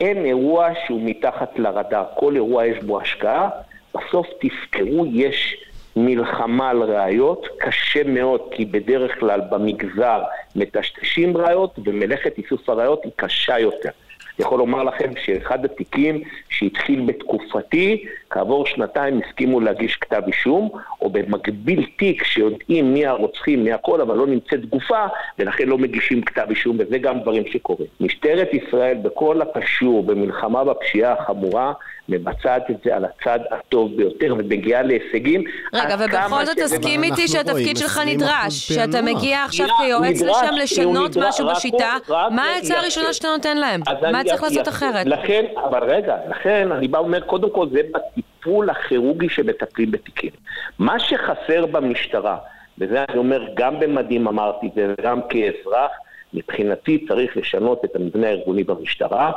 [0.00, 2.04] אין אירוע שהוא מתחת לרדאר.
[2.14, 3.48] כל אירוע יש בו השקעה.
[3.94, 5.67] בסוף תזכרו, יש...
[5.98, 10.22] מלחמה על ראיות, קשה מאוד, כי בדרך כלל במגזר
[10.56, 13.90] מטשטשים ראיות, ומלאכת איסוף הראיות היא קשה יותר.
[14.38, 20.70] אני יכול לומר לכם שאחד התיקים שהתחיל בתקופתי, כעבור שנתיים הסכימו להגיש כתב אישום,
[21.02, 25.06] או במקביל תיק שיודעים מי הרוצחים, מי הכל, אבל לא נמצאת גופה,
[25.38, 27.88] ולכן לא מגישים כתב אישום, וזה גם דברים שקורים.
[28.00, 31.72] משטרת ישראל, בכל הקשור במלחמה בפשיעה החמורה,
[32.08, 35.44] מבצעת את זה על הצד הטוב ביותר ומגיעה להישגים.
[35.72, 41.48] רגע, ובכל זאת תסכים איתי שהתפקיד שלך נדרש, שאתה מגיע עכשיו כיועץ לשם לשנות משהו
[41.48, 43.80] בשיטה, מה העצה הראשונה שאתה נותן להם?
[44.12, 45.06] מה צריך לעשות אחרת?
[45.06, 47.80] לכן, אבל רגע, לכן אני בא ואומר, קודם כל זה
[48.18, 50.30] בטיפול הכירורגי שמטפלים בתיקים.
[50.78, 52.36] מה שחסר במשטרה,
[52.78, 55.90] וזה אני אומר גם במדים אמרתי וגם כאזרח,
[56.34, 59.32] מבחינתי צריך לשנות את המבנה הארגוני במשטרה.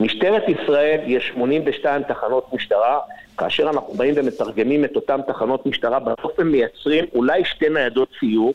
[0.00, 2.98] משטרת ישראל, יש 82 תחנות משטרה,
[3.38, 8.54] כאשר אנחנו באים ומתרגמים את אותן תחנות משטרה, בסוף הם מייצרים אולי שתי ניידות סיור,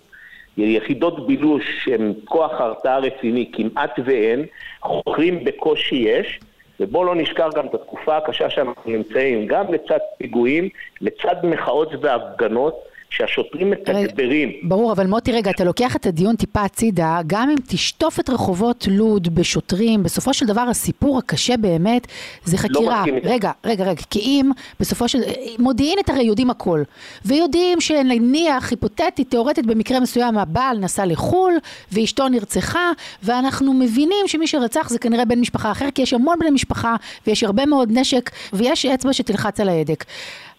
[0.57, 4.45] יחידות בילוש שהן כוח הרתעה רציני כמעט ואין,
[4.81, 6.39] חוקרים בקושי יש,
[6.79, 10.69] ובואו לא נשכח גם את התקופה הקשה שאנחנו נמצאים, גם לצד פיגועים,
[11.01, 12.75] לצד מחאות והפגנות,
[13.09, 14.51] שהשוטרים מתגברים.
[14.63, 18.87] ברור, אבל מוטי, רגע, אתה לוקח את הדיון טיפה הצידה, גם אם תשטוף את רחובות
[18.91, 22.07] לוד בשוטרים, בסופו של דבר הסיפור הקשה באמת
[22.43, 22.99] זה חקירה.
[22.99, 23.27] מסכים איתך.
[23.27, 25.19] רגע, רגע, רגע, כי אם בסופו של...
[25.59, 26.83] מודיעינית הרי יודעים הכל,
[27.25, 31.53] ויודעים שנניח, היפותטית, תיאורטית, במקרה מסוים הבעל נסע לחו"ל,
[31.91, 32.91] ואשתו נרצחה,
[33.23, 36.95] ואנחנו מבינים שמי שרצח זה כנראה בן משפחה אחר, כי יש המון בני משפחה,
[37.27, 40.05] ויש הרבה מאוד נשק, ויש אצבע שתלחץ על ההדק.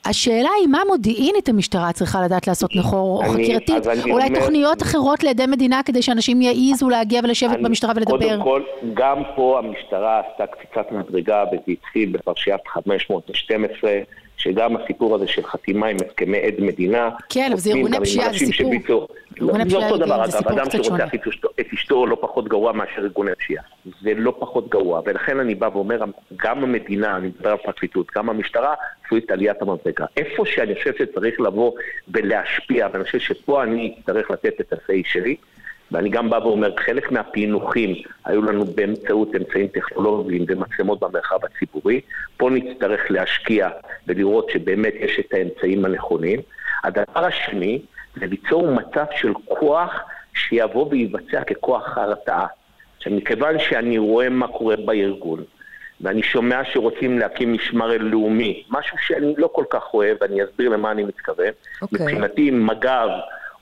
[0.04, 5.24] השאלה היא מה מודיעינית המשטרה צריכה לדעת לעשות נחור או חקירתית, אולי אומר- תוכניות אחרות
[5.24, 8.18] לעדי מדינה כדי שאנשים יעיזו להגיע ולשבת אני- במשטרה ולדבר.
[8.18, 8.62] קודם כל,
[8.94, 13.90] גם פה המשטרה עשתה קפיצת מדרגה וזה התחיל בפרשיית 512,
[14.38, 17.10] שגם הסיפור הזה של חתימה עם הסכמי עד מדינה.
[17.28, 19.08] כן, אבל זה ארגוני פשיעה, זה סיפור.
[19.40, 21.14] ארגוני זה אותו דבר, זה אגב, אדם קצת שרוצח.
[21.60, 23.64] את אשתו- לא פחות גרוע מאשר ארגוני פשיעה.
[24.02, 26.00] זה לא פחות גרוע, ולכן אני בא ואומר,
[26.36, 28.74] גם המדינה, אני מדבר על פרקליטות, גם המשטרה,
[29.06, 30.04] עשו את עליית המדרגה.
[30.16, 31.72] איפה שאני חושב שצריך לבוא
[32.08, 35.36] ולהשפיע, ואני חושב שפה אני אצטרך לתת את ה-say שלי,
[35.92, 42.00] ואני גם בא ואומר, חלק מהפענוחים היו לנו באמצעות אמצעים טכנולוגיים ומצלמות במרחב הציבורי.
[42.36, 43.68] פה נצטרך להשקיע
[44.06, 46.40] ולראות שבאמת יש את האמצעים הנכונים.
[46.84, 47.80] הדבר השני,
[48.20, 50.00] זה ליצור מצב של כוח
[50.34, 52.46] שיבוא ויבצע ככוח הרתעה.
[52.96, 55.44] עכשיו, מכיוון שאני רואה מה קורה בארגון,
[56.00, 60.90] ואני שומע שרוצים להקים משמר לאומי, משהו שאני לא כל כך אוהב, ואני אסביר למה
[60.90, 61.52] אני מתכוון.
[61.82, 62.06] אוקיי.
[62.06, 63.08] מבחינתי מג"ב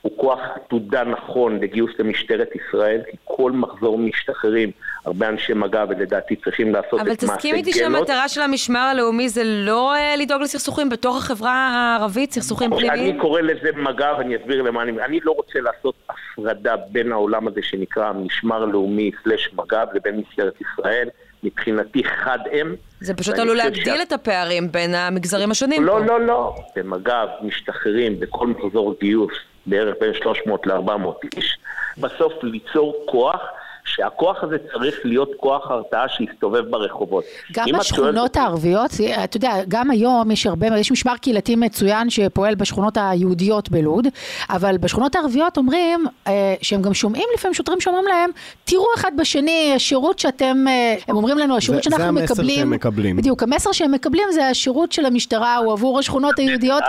[0.07, 4.71] הוא כוח עתודה נכון לגיוס למשטרת ישראל, כי כל מחזור משתחררים
[5.05, 7.93] הרבה אנשי מג"ב, ולדעתי צריכים לעשות אבל את מעשה תסכים איתי גנות.
[8.09, 13.19] שהמטרה של המשמר הלאומי זה לא אה, לדאוג לסכסוכים בתוך החברה הערבית, סכסוכים אני פנימיים?
[13.21, 14.93] קורא לזה מג"ב, אני אסביר למה אני...
[15.05, 20.55] אני לא רוצה לעשות הפרדה בין העולם הזה שנקרא משמר לאומי סלש מג"ב לבין משטרת
[20.61, 21.09] ישראל.
[21.43, 22.75] מבחינתי חד הם.
[23.01, 25.87] זה פשוט עלול להגדיל שה- את הפערים בין המגזרים השונים פה.
[25.87, 26.55] לא, לא, לא.
[26.77, 29.33] במג"ב משתחררים בכל מחזור גיוס
[29.67, 31.59] בערך בין 300 ל-400 איש.
[31.99, 33.41] בסוף ליצור כוח,
[33.89, 37.25] שהכוח הזה צריך להיות כוח הרתעה שיסתובב ברחובות.
[37.53, 38.91] גם בשכונות הערביות,
[39.25, 44.07] אתה יודע, גם היום יש הרבה, יש משמר קהילתי מצוין שפועל בשכונות היהודיות בלוד,
[44.51, 48.31] אבל בשכונות הערביות אומרים, אה, שהם גם שומעים לפעמים שוטרים שאומרים להם,
[48.65, 52.57] תראו אחד בשני, השירות שאתם, אה, הם אומרים לנו, השירות זה- זה שאנחנו המסר מקבלים,
[52.59, 53.17] שהם מקבלים.
[53.17, 56.83] בדיוק, המסר שהם מקבלים זה השירות של המשטרה, הוא עבור השכונות היהודיות,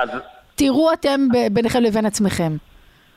[0.56, 2.56] תראו אתם ביניכם לבין עצמכם.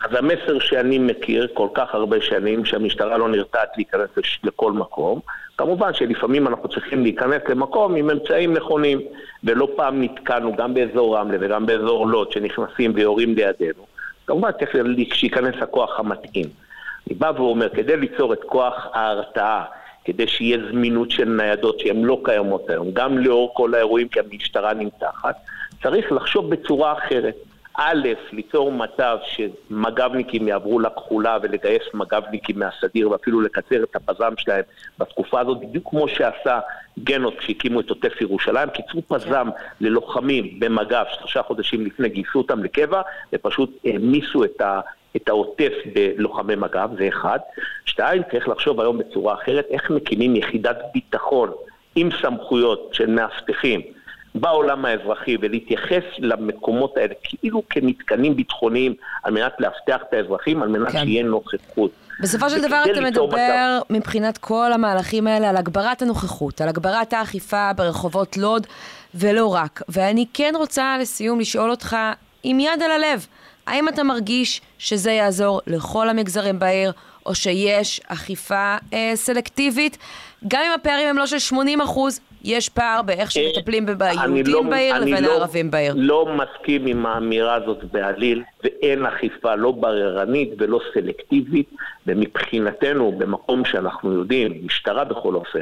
[0.00, 4.08] אז המסר שאני מכיר כל כך הרבה שנים, שהמשטרה לא נרתעת להיכנס
[4.44, 5.20] לכל מקום,
[5.58, 9.00] כמובן שלפעמים אנחנו צריכים להיכנס למקום עם אמצעים נכונים,
[9.44, 13.86] ולא פעם נתקענו גם באזור רמלה וגם באזור לוד, שנכנסים ויורים לידינו.
[14.26, 16.46] כמובן צריך שייכנס הכוח המתאים.
[17.08, 19.64] אני בא ואומר, כדי ליצור את כוח ההרתעה,
[20.04, 24.74] כדי שיהיה זמינות של ניידות שהן לא קיימות היום, גם לאור כל האירועים כי המשטרה
[24.74, 25.34] נמתחת,
[25.82, 27.36] צריך לחשוב בצורה אחרת.
[27.78, 34.62] א', ליצור מצב שמג"בניקים יעברו לכחולה ולגייס מג"בניקים מהסדיר ואפילו לקצר את הפז"ם שלהם
[34.98, 36.60] בתקופה הזאת, בדיוק כמו שעשה
[36.98, 39.48] גנות כשהקימו את עוטף ירושלים, קיצרו פז"ם
[39.80, 43.02] ללוחמים במג"ב שלושה חודשים לפני, גייסו אותם לקבע
[43.32, 44.80] ופשוט העמיסו את ה...
[45.16, 47.38] את העוטף בלוחמי מג"ב, זה אחד.
[47.84, 51.50] שתיים, צריך לחשוב היום בצורה אחרת, איך מקימים יחידת ביטחון
[51.96, 53.80] עם סמכויות של מאבטחים
[54.34, 60.92] בעולם האזרחי ולהתייחס למקומות האלה כאילו כמתקנים ביטחוניים על מנת לאבטח את האזרחים, על מנת
[60.92, 61.04] כן.
[61.04, 61.90] שיהיה נוכחות.
[62.20, 67.12] בסופו של דבר אתה מדבר מצב- מבחינת כל המהלכים האלה על הגברת הנוכחות, על הגברת
[67.12, 68.66] האכיפה ברחובות לוד
[69.14, 69.82] ולא רק.
[69.88, 71.96] ואני כן רוצה לסיום לשאול אותך
[72.42, 73.26] עם יד על הלב,
[73.66, 76.92] האם אתה מרגיש שזה יעזור לכל המגזרים בעיר,
[77.26, 79.98] או שיש אכיפה אה, סלקטיבית?
[80.48, 83.94] גם אם הפערים הם לא של 80 אחוז, יש פער באיך שמטפלים אני
[84.42, 85.94] ביהודים לא- בעיר אני לבין לא- הערבים בעיר.
[85.96, 91.70] לא מסכים עם האמירה הזאת בעליל, ואין אכיפה לא בררנית ולא סלקטיבית,
[92.06, 95.60] ומבחינתנו, במקום שאנחנו יודעים, משטרה בכל אופן,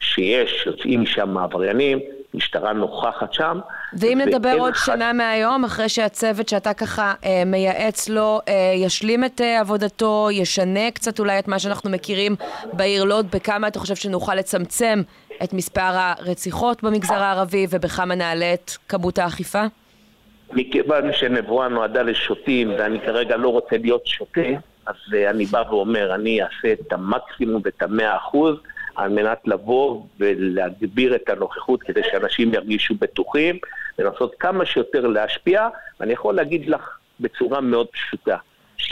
[0.00, 1.98] שיש, יוצאים משם עבריינים,
[2.34, 3.60] משטרה נוכחת שם.
[3.98, 9.24] ואם נדבר עוד אחד- שנה מהיום, אחרי שהצוות שאתה ככה אה, מייעץ לו אה, ישלים
[9.24, 12.36] את אה, עבודתו, ישנה קצת אולי את מה שאנחנו מכירים
[12.72, 15.02] בעיר לוד, בכמה אתה חושב שנוכל לצמצם
[15.44, 19.62] את מספר הרציחות במגזר הערבי ובכמה נעלה את כמות האכיפה?
[20.52, 24.40] מכיוון שנבואה נועדה לשוטים, ואני כרגע לא רוצה להיות שוטה,
[24.86, 28.56] אז אה, אני בא ואומר, אני אעשה את המקסימום ואת המאה אחוז,
[28.94, 33.58] על מנת לבוא ולהגביר את הנוכחות כדי שאנשים ירגישו בטוחים,
[33.98, 35.68] ולנסות כמה שיותר להשפיע,
[36.00, 38.36] ואני יכול להגיד לך בצורה מאוד פשוטה,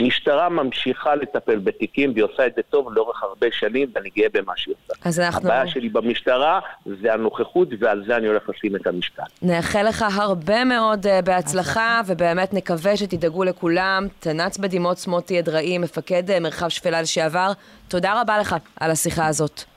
[0.01, 4.53] משטרה ממשיכה לטפל בתיקים והיא עושה את זה טוב לאורך הרבה שנים ואני גאה במה
[4.55, 5.09] שהיא עושה.
[5.09, 5.49] אז אנחנו...
[5.49, 6.59] הבעיה שלי במשטרה
[7.01, 9.23] זה הנוכחות ועל זה אני הולך לשים את המשקל.
[9.41, 14.07] נאחל לך הרבה מאוד uh, בהצלחה, ובאמת נקווה שתדאגו לכולם.
[14.19, 17.51] תנ"צ בדימוץ מוטי אדראי, מפקד uh, מרחב שפלה לשעבר,
[17.87, 19.72] תודה רבה לך על השיחה הזאת.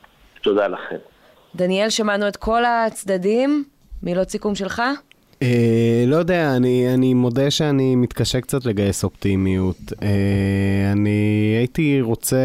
[0.46, 0.96] תודה לכם.
[1.54, 3.64] דניאל, שמענו את כל הצדדים.
[4.02, 4.82] מילות סיכום שלך?
[5.46, 9.92] אה, לא יודע, אני, אני מודה שאני מתקשה קצת לגייס אופטימיות.
[10.02, 12.36] אה, אני הייתי רוצה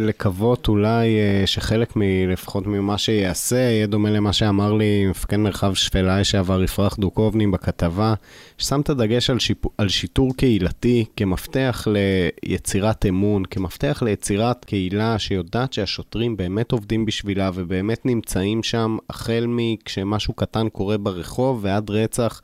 [0.00, 6.20] לקוות אולי אה, שחלק מלפחות ממה שיעשה יהיה דומה למה שאמר לי מפקד מרחב שפלה
[6.20, 8.14] לשעבר יפרח דוקובני בכתבה,
[8.58, 9.64] ששם את הדגש על, שיפ...
[9.78, 18.06] על שיטור קהילתי כמפתח ליצירת אמון, כמפתח ליצירת קהילה שיודעת שהשוטרים באמת עובדים בשבילה ובאמת
[18.06, 22.37] נמצאים שם החל מכשמשהו קטן קורה ברחוב ועד רצח.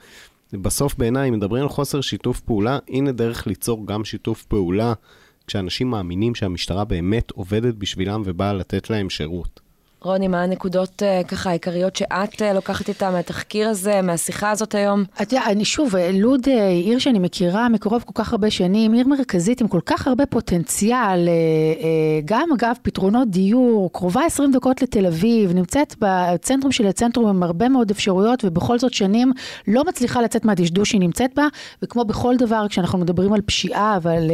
[0.53, 4.93] בסוף בעיניי, אם מדברים על חוסר שיתוף פעולה, הנה דרך ליצור גם שיתוף פעולה,
[5.47, 9.61] כשאנשים מאמינים שהמשטרה באמת עובדת בשבילם ובאה לתת להם שירות.
[10.05, 15.05] רוני, מה הנקודות uh, ככה העיקריות שאת uh, לוקחת איתה מהתחקיר הזה, מהשיחה הזאת היום?
[15.23, 16.51] את יודעת, אני שוב, לוד uh,
[16.85, 21.29] עיר שאני מכירה מקרוב כל כך הרבה שנים, עיר מרכזית עם כל כך הרבה פוטנציאל,
[22.25, 27.69] גם אגב פתרונות דיור, קרובה 20 דקות לתל אביב, נמצאת בצנטרום של הצנטרום עם הרבה
[27.69, 29.33] מאוד אפשרויות, ובכל זאת שנים
[29.69, 31.47] לא מצליחה לצאת מהדשדוש שהיא נמצאת בה,
[31.83, 34.31] וכמו בכל דבר, כשאנחנו מדברים על פשיעה ועל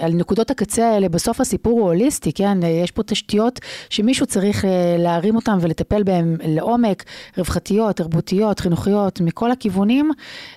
[0.00, 2.58] על נקודות הקצה האלה, בסוף הסיפור הוא הוליסטי, כן?
[2.84, 3.60] יש פה תשתיות
[3.90, 4.59] שמישהו צריך...
[4.60, 7.04] צריך אה, להרים אותם ולטפל בהם לעומק,
[7.38, 10.10] רווחתיות, תרבותיות, חינוכיות, מכל הכיוונים,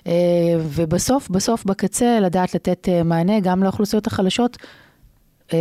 [0.06, 0.12] אה,
[0.58, 4.56] ובסוף, בסוף, בקצה, לדעת לתת אה, מענה גם לאוכלוסיות החלשות.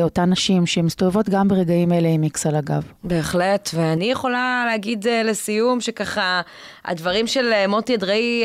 [0.02, 2.84] אותן נשים שמסתובבות גם ברגעים אלה עם איקס על הגב.
[3.04, 6.42] בהחלט, ואני יכולה להגיד לסיום שככה,
[6.86, 8.44] הדברים של מוטי אדראי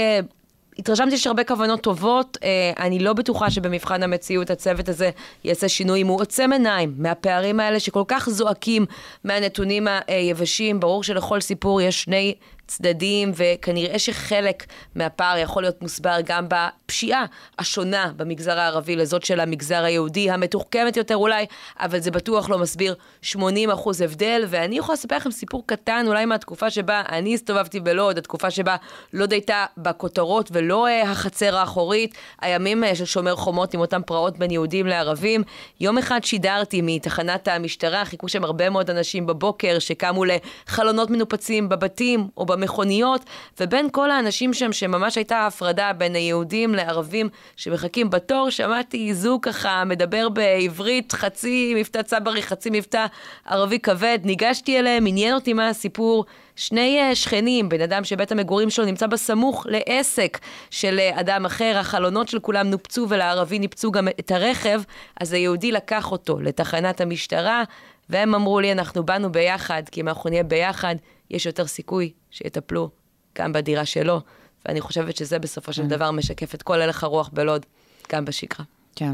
[0.78, 5.10] התרשמתי שיש הרבה כוונות טובות, אה, אני לא בטוחה שבמבחן המציאות הצוות הזה
[5.44, 6.02] יעשה שינוי.
[6.02, 8.86] אם הוא עוצם עיניים מהפערים האלה שכל כך זועקים
[9.24, 12.34] מהנתונים היבשים, ברור שלכל סיפור יש שני
[12.68, 17.24] צדדים, וכנראה שחלק מהפער יכול להיות מוסבר גם בפשיעה
[17.58, 21.46] השונה במגזר הערבי לזאת של המגזר היהודי, המתוחכמת יותר אולי,
[21.80, 26.24] אבל זה בטוח לא מסביר 80 אחוז הבדל, ואני יכולה לספר לכם סיפור קטן אולי
[26.24, 28.76] מהתקופה שבה אני הסתובבתי בלוד, התקופה שבה
[29.12, 34.38] לוד הייתה בכותרות ולא uh, החצר האחורית, הימים uh, של שומר חומות עם אותם פרעות
[34.38, 35.42] בין יהודים לערבים.
[35.80, 42.28] יום אחד שידרתי מתחנת המשטרה, חיכו שם הרבה מאוד אנשים בבוקר שקמו לחלונות מנופצים בבתים
[42.36, 43.24] או במכוניות,
[43.60, 49.84] ובין כל האנשים שם, שממש הייתה הפרדה בין היהודים לערבים שמחכים בתור, שמעתי זוג ככה
[49.84, 53.06] מדבר בעברית, חצי מבטא צברי, חצי מבטא
[53.46, 56.24] ערבי כבד, ניגשתי אליהם, עניין אותי מה הסיפור.
[56.56, 60.38] שני אה, שכנים, בן אדם שבית המגורים שלו נמצא בסמוך לעסק
[60.70, 64.82] של אה, אדם אחר, החלונות של כולם נופצו ולערבי ניפצו גם את הרכב,
[65.20, 67.62] אז היהודי לקח אותו לתחנת המשטרה,
[68.10, 70.94] והם אמרו לי, אנחנו באנו ביחד, כי אם אנחנו נהיה ביחד,
[71.30, 72.90] יש יותר סיכוי שיטפלו
[73.38, 74.20] גם בדירה שלו,
[74.66, 75.88] ואני חושבת שזה בסופו של כן.
[75.88, 77.66] דבר משקף את כל הלך הרוח בלוד,
[78.12, 78.64] גם בשגרה.
[78.96, 79.12] כן.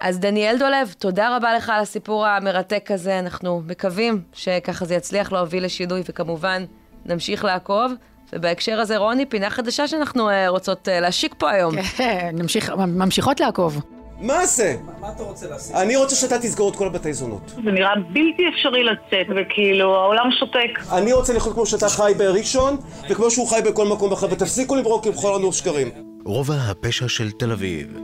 [0.00, 3.18] אז דניאל דולב, תודה רבה לך על הסיפור המרתק הזה.
[3.18, 6.64] אנחנו מקווים שככה זה יצליח להוביל לשינוי, וכמובן,
[7.04, 7.92] נמשיך לעקוב.
[8.32, 11.82] ובהקשר הזה, רוני, פינה חדשה שאנחנו uh, רוצות uh, להשיק פה היום.
[11.82, 13.80] כן, נמשיך, ממשיכות לעקוב.
[14.22, 14.76] מה זה?
[15.00, 15.76] מה אתה רוצה לעשות?
[15.76, 17.54] אני רוצה שאתה תסגור את כל הבתי זונות.
[17.64, 20.92] זה נראה בלתי אפשרי לצאת, וכאילו, העולם שותק.
[20.92, 22.76] אני רוצה לחיות כמו שאתה חי בראשון,
[23.10, 25.88] וכמו שהוא חי בכל מקום אחר, ותפסיקו לברוק עם כל לנו שקרים.
[26.24, 27.98] רובע הפשע של תל אביב.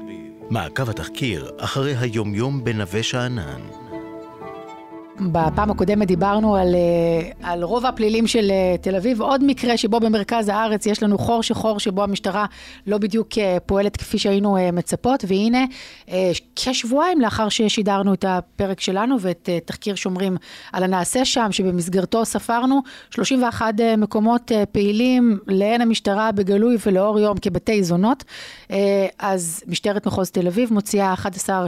[0.51, 3.88] מעקב התחקיר אחרי היומיום בנווה שאנן.
[5.21, 10.01] בפעם הקודמת דיברנו על, אה, על רוב הפלילים של אה, תל אביב, עוד מקרה שבו
[10.01, 12.47] במרכז הארץ יש לנו חור שחור שבו המשטרה
[12.87, 15.64] לא בדיוק אה, פועלת כפי שהיינו מצפות, והנה
[16.57, 20.37] כשבועיים לאחר ששידרנו את הפרק שלנו ואת תחקיר שומרים
[20.73, 28.25] על הנעשה שם, שבמסגרתו ספרנו 31 מקומות פעילים לעין המשטרה בגלוי ולאור יום כבתי זונות,
[29.19, 31.66] אז משטרת מחוז תל אביב מוציאה 11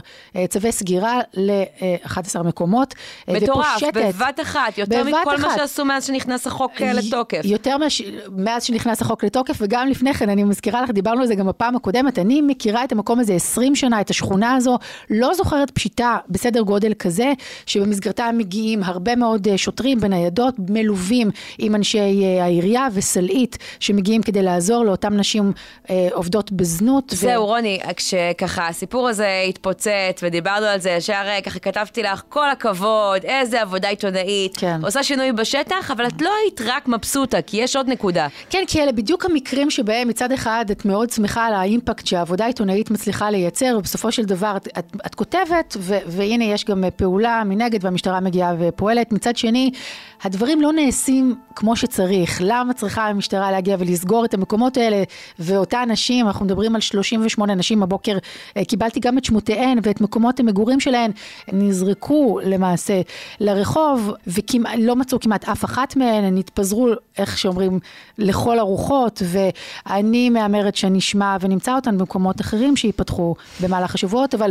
[0.48, 2.94] צווי סגירה ל-11 מקומות.
[3.42, 5.44] מטורף, בבת אחת, יותר בבת מכל אחת.
[5.44, 7.40] מה שעשו מאז שנכנס החוק אה, לתוקף.
[7.44, 8.02] יותר מש...
[8.36, 11.76] מאז שנכנס החוק לתוקף, וגם לפני כן, אני מזכירה לך, דיברנו על זה גם בפעם
[11.76, 14.78] הקודמת, אני מכירה את המקום הזה 20 שנה, את השכונה הזו,
[15.10, 17.32] לא זוכרת פשיטה בסדר גודל כזה,
[17.66, 24.42] שבמסגרתה מגיעים הרבה מאוד אה, שוטרים בניידות, מלווים עם אנשי אה, העירייה וסלעית, שמגיעים כדי
[24.42, 25.52] לעזור לאותן נשים
[25.90, 27.04] אה, עובדות בזנות.
[27.10, 27.46] זהו, ו...
[27.46, 33.24] רוני, כשככה הסיפור הזה התפוצץ ודיברנו על זה, ישר ככה כתבתי לך, כל הכבוד.
[33.30, 34.80] איזה עבודה עיתונאית, כן.
[34.82, 38.26] עושה שינוי בשטח, אבל את לא היית רק מבסוטה, כי יש עוד נקודה.
[38.50, 42.90] כן, כי אלה בדיוק המקרים שבהם מצד אחד את מאוד שמחה על האימפקט שהעבודה העיתונאית
[42.90, 47.84] מצליחה לייצר, ובסופו של דבר את, את, את כותבת, ו, והנה יש גם פעולה מנגד
[47.84, 49.12] והמשטרה מגיעה ופועלת.
[49.12, 49.70] מצד שני,
[50.22, 52.40] הדברים לא נעשים כמו שצריך.
[52.44, 55.02] למה צריכה המשטרה להגיע ולסגור את המקומות האלה,
[55.38, 58.18] ואותה נשים, אנחנו מדברים על 38 נשים הבוקר,
[58.56, 61.10] אה, קיבלתי גם את שמותיהן ואת מקומות המגורים שלהן,
[61.52, 63.00] נזרקו למעשה
[63.40, 67.78] לרחוב, ולא מצאו כמעט אף אחת מהן, הן התפזרו, איך שאומרים,
[68.18, 74.50] לכל הרוחות, ואני מהמרת שנשמע ונמצא אותן במקומות אחרים שייפתחו במהלך השבועות, אבל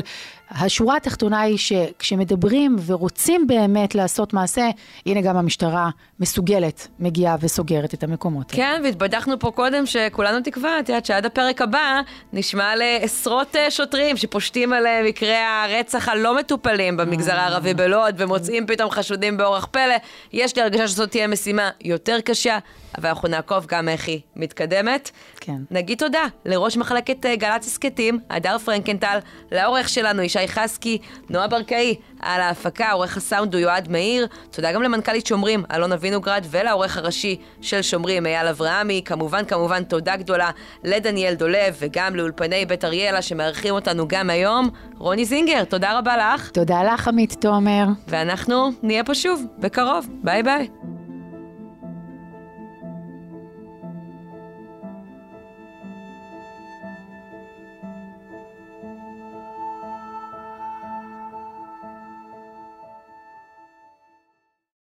[0.52, 4.70] השורה התחתונה היא שכשמדברים ורוצים באמת לעשות מעשה,
[5.06, 5.90] הנה גם המשטרה
[6.20, 8.52] מסוגלת, מגיעה וסוגרת את המקומות.
[8.52, 12.02] כן, והתבדחנו פה קודם שכולנו תקווה, את יודעת שעד הפרק הבא
[12.34, 17.40] נשמע על עשרות אה, שוטרים שפושטים על מקרי הרצח הלא מטופלים במגזר.
[17.40, 19.96] הערבי בלוד, ומוצאים פתאום חשודים באורח פלא.
[20.34, 22.58] יש לי הרגשה שזאת תהיה משימה יותר קשה.
[23.00, 25.12] אבל אנחנו נעקוב גם איך היא מתקדמת.
[25.40, 25.58] כן.
[25.72, 29.20] נגיד תודה לראש מחלקת אה, גל"צ הסכתים, הדר פרנקנטל,
[29.52, 30.98] לעורך שלנו ישי חסקי,
[31.30, 36.46] נועה ברקאי, על ההפקה, עורך הסאונד הוא יועד מאיר, תודה גם למנכ"לית שומרים, אלונה וינוגרד,
[36.50, 40.50] ולעורך הראשי של שומרים, אייל אברהמי, כמובן כמובן תודה גדולה
[40.84, 44.70] לדניאל דולב, וגם לאולפני בית אריאלה שמארחים אותנו גם היום.
[44.98, 46.50] רוני זינגר, תודה רבה לך.
[46.50, 47.86] תודה לך עמית תומר.
[48.08, 50.08] ואנחנו נהיה פה שוב, בקרוב.
[50.24, 50.99] ביי ביי.